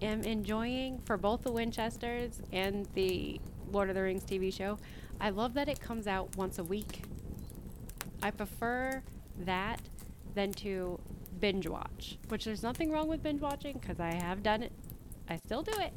am 0.00 0.22
enjoying 0.22 1.00
for 1.06 1.16
both 1.16 1.42
the 1.42 1.50
Winchesters 1.50 2.40
and 2.52 2.86
the 2.94 3.40
Lord 3.72 3.88
of 3.88 3.96
the 3.96 4.02
Rings 4.02 4.22
TV 4.24 4.52
show. 4.52 4.78
I 5.20 5.30
love 5.30 5.54
that 5.54 5.68
it 5.68 5.80
comes 5.80 6.06
out 6.06 6.36
once 6.36 6.58
a 6.58 6.64
week. 6.64 7.02
I 8.22 8.30
prefer 8.30 9.02
that 9.38 9.80
than 10.34 10.52
to 10.54 10.98
binge 11.40 11.66
watch, 11.68 12.18
which 12.28 12.44
there's 12.44 12.62
nothing 12.62 12.90
wrong 12.90 13.08
with 13.08 13.22
binge 13.22 13.40
watching 13.40 13.78
because 13.78 14.00
I 14.00 14.14
have 14.14 14.42
done 14.42 14.62
it. 14.62 14.72
I 15.28 15.36
still 15.36 15.62
do 15.62 15.72
it. 15.80 15.92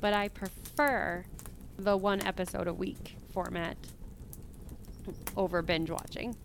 But 0.00 0.14
I 0.14 0.28
prefer 0.28 1.24
the 1.78 1.96
one 1.96 2.20
episode 2.22 2.66
a 2.66 2.74
week 2.74 3.16
format 3.32 3.76
over 5.36 5.62
binge 5.62 5.90
watching. 5.90 6.36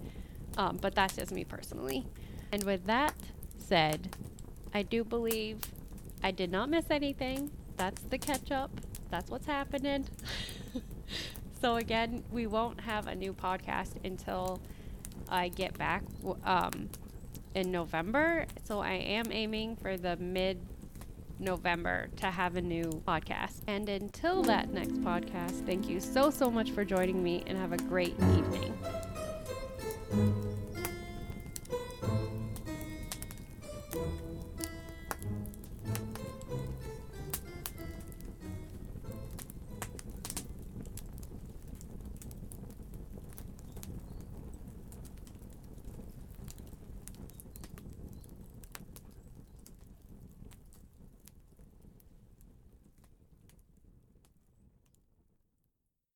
Um, 0.58 0.78
but 0.78 0.96
that's 0.96 1.16
just 1.16 1.32
me 1.32 1.44
personally. 1.44 2.06
And 2.52 2.64
with 2.64 2.86
that 2.86 3.14
said, 3.58 4.16
I 4.74 4.84
do 4.84 5.04
believe 5.04 5.60
I 6.24 6.32
did 6.32 6.52
not 6.52 6.70
miss 6.70 6.86
anything. 6.90 7.52
That's 7.78 8.02
the 8.04 8.18
catch 8.18 8.52
up. 8.52 8.72
That's 9.10 9.30
what's 9.30 9.46
happening. 9.46 10.08
so 11.66 11.78
again, 11.78 12.24
we 12.32 12.46
won't 12.46 12.80
have 12.80 13.08
a 13.08 13.16
new 13.16 13.34
podcast 13.34 13.94
until 14.06 14.62
I 15.28 15.48
get 15.48 15.76
back 15.80 16.04
um, 16.44 16.92
in 17.56 17.72
November. 17.72 18.46
So 18.66 18.82
I 18.82 18.92
am 18.92 19.32
aiming 19.32 19.78
for 19.78 19.98
the 19.98 20.16
mid 20.18 20.60
November 21.40 22.10
to 22.18 22.28
have 22.28 22.56
a 22.56 22.62
new 22.62 23.02
podcast. 23.08 23.62
And 23.66 23.90
until 23.90 24.44
that 24.44 24.72
next 24.74 25.02
podcast, 25.02 25.66
thank 25.66 25.90
you 25.90 26.00
so, 26.00 26.30
so 26.30 26.52
much 26.52 26.70
for 26.70 26.86
joining 26.86 27.24
me 27.24 27.44
and 27.48 27.58
have 27.58 27.72
a 27.72 27.78
great 27.78 28.14
evening. 28.36 28.72